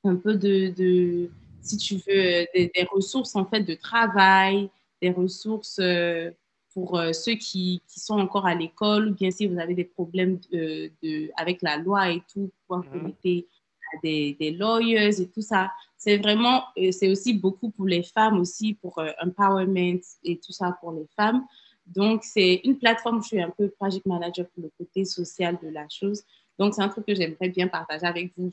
un 0.03 0.15
peu 0.15 0.33
de, 0.33 0.69
de, 0.69 1.29
si 1.62 1.77
tu 1.77 1.95
veux, 1.95 2.47
des, 2.55 2.88
ressources 2.91 3.36
en 3.36 3.45
fait 3.45 3.62
de 3.62 3.75
travail, 3.75 4.69
des 4.99 5.12
ressources 5.12 5.79
pour 6.73 6.97
euh, 6.97 7.13
ceux 7.13 7.36
qui, 7.36 7.81
qui, 7.88 7.99
sont 7.99 8.19
encore 8.19 8.45
à 8.45 8.55
l'école, 8.55 9.09
ou 9.09 9.13
bien 9.13 9.31
si 9.31 9.45
vous 9.47 9.59
avez 9.59 9.75
des 9.75 9.83
problèmes 9.83 10.39
de, 10.51 10.91
de, 11.03 11.29
avec 11.38 11.62
la 11.62 11.77
loi 11.77 12.12
et 12.12 12.23
tout, 12.33 12.51
pouvoir 12.62 12.83
mhm. 12.86 12.91
connecter 12.91 13.47
à 13.93 13.99
des, 14.03 14.36
des, 14.39 14.51
lawyers 14.51 15.21
et 15.21 15.29
tout 15.29 15.41
ça. 15.41 15.71
C'est 15.97 16.17
vraiment, 16.17 16.63
euh, 16.77 16.91
c'est 16.91 17.09
aussi 17.09 17.33
beaucoup 17.33 17.69
pour 17.69 17.86
les 17.86 18.03
femmes 18.03 18.39
aussi, 18.39 18.73
pour 18.73 18.97
euh, 18.99 19.12
empowerment 19.21 20.01
et 20.23 20.38
tout 20.38 20.51
ça 20.51 20.77
pour 20.81 20.91
les 20.91 21.07
femmes. 21.15 21.45
Donc, 21.86 22.23
c'est 22.23 22.62
une 22.63 22.77
plateforme, 22.77 23.21
je 23.21 23.27
suis 23.27 23.41
un 23.41 23.49
peu 23.49 23.69
project 23.69 24.05
manager 24.05 24.47
pour 24.49 24.63
le 24.63 24.71
côté 24.77 25.05
social 25.05 25.57
de 25.62 25.69
la 25.69 25.88
chose. 25.89 26.23
Donc, 26.57 26.73
c'est 26.73 26.81
un 26.81 26.89
truc 26.89 27.05
que 27.05 27.13
j'aimerais 27.13 27.49
bien 27.49 27.67
partager 27.67 28.05
avec 28.05 28.31
vous. 28.38 28.51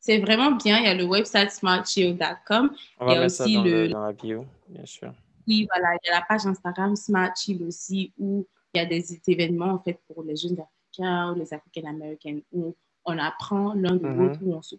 C'est 0.00 0.18
vraiment 0.18 0.52
bien. 0.52 0.78
Il 0.78 0.84
y 0.84 0.88
a 0.88 0.94
le 0.94 1.04
website 1.04 1.50
smartchill.com. 1.50 2.70
Il 3.02 3.08
y 3.08 3.16
a 3.16 3.24
aussi 3.24 3.56
le, 3.56 3.88
dans 3.88 4.04
la 4.04 4.12
bio, 4.12 4.44
bien 4.68 4.86
sûr. 4.86 5.12
Oui, 5.48 5.66
voilà, 5.74 5.94
il 5.94 6.08
y 6.08 6.10
a 6.10 6.20
la 6.20 6.26
page 6.26 6.46
Instagram 6.46 6.94
Smart 6.94 7.34
Chill 7.34 7.62
aussi 7.62 8.12
où 8.18 8.46
il 8.74 8.78
y 8.78 8.84
a 8.84 8.86
des 8.86 9.18
événements 9.26 9.72
en 9.72 9.78
fait 9.78 9.98
pour 10.06 10.22
les 10.22 10.36
jeunes 10.36 10.58
Africains 10.60 11.32
ou 11.32 11.38
les 11.38 11.54
Africaines 11.54 11.86
américaines 11.86 12.42
où 12.52 12.76
on 13.06 13.18
apprend 13.18 13.72
l'un 13.72 13.96
de 13.96 14.06
mhm. 14.06 14.16
l'autre, 14.18 14.40
où 14.42 14.52
on 14.52 14.60
se 14.60 14.76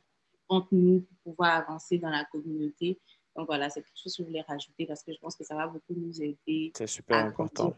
compte 0.48 0.72
nous 0.72 1.02
pour 1.02 1.34
pouvoir 1.34 1.56
avancer 1.56 1.98
dans 1.98 2.10
la 2.12 2.24
communauté. 2.26 3.00
Donc 3.36 3.48
voilà, 3.48 3.70
c'est 3.72 3.82
quelque 3.82 3.98
chose 3.98 4.16
que 4.16 4.24
je 4.24 4.28
voulais 4.28 4.44
rajouter 4.48 4.86
parce 4.86 5.04
que 5.04 5.12
je 5.12 5.18
pense 5.20 5.36
que 5.36 5.44
ça 5.44 5.56
va 5.56 5.66
beaucoup 5.66 5.94
nous 5.96 6.22
aider. 6.22 6.72
C'est 6.76 6.86
super 6.86 7.26
important. 7.26 7.76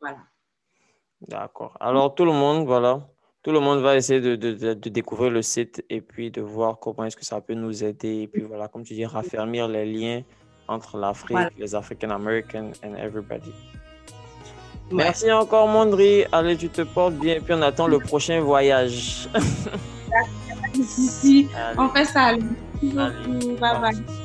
Voilà. 0.00 0.18
D'accord. 1.20 1.76
Alors 1.78 2.16
tout 2.16 2.24
le 2.24 2.32
monde, 2.32 2.66
voilà, 2.66 3.08
tout 3.44 3.52
le 3.52 3.60
monde 3.60 3.80
va 3.80 3.96
essayer 3.96 4.20
de, 4.20 4.34
de, 4.34 4.74
de, 4.74 4.88
découvrir 4.88 5.30
le 5.30 5.42
site 5.42 5.84
et 5.88 6.00
puis 6.00 6.32
de 6.32 6.40
voir 6.40 6.80
comment 6.80 7.04
est-ce 7.04 7.16
que 7.16 7.24
ça 7.24 7.40
peut 7.40 7.54
nous 7.54 7.84
aider. 7.84 8.22
Et 8.22 8.26
puis 8.26 8.42
voilà, 8.42 8.66
comme 8.66 8.82
tu 8.82 8.94
dis, 8.94 9.06
raffermir 9.06 9.68
les 9.68 9.84
liens 9.84 10.22
entre 10.68 10.96
l'Afrique, 10.96 11.38
les 11.58 11.74
African 11.74 12.10
Americans 12.10 12.72
and 12.84 12.94
everybody. 12.96 13.52
Merci 14.90 15.32
encore, 15.32 15.68
Mondri. 15.68 16.24
Allez, 16.32 16.56
tu 16.56 16.68
te 16.68 16.82
portes 16.82 17.14
bien. 17.14 17.40
Puis 17.40 17.54
on 17.54 17.62
attend 17.62 17.86
le 17.86 17.98
prochain 17.98 18.40
voyage. 18.40 19.28
Merci. 20.76 21.48
On 21.78 21.88
fait 21.88 22.04
ça. 22.04 22.34
Bye 22.82 23.56
bye. 23.60 24.22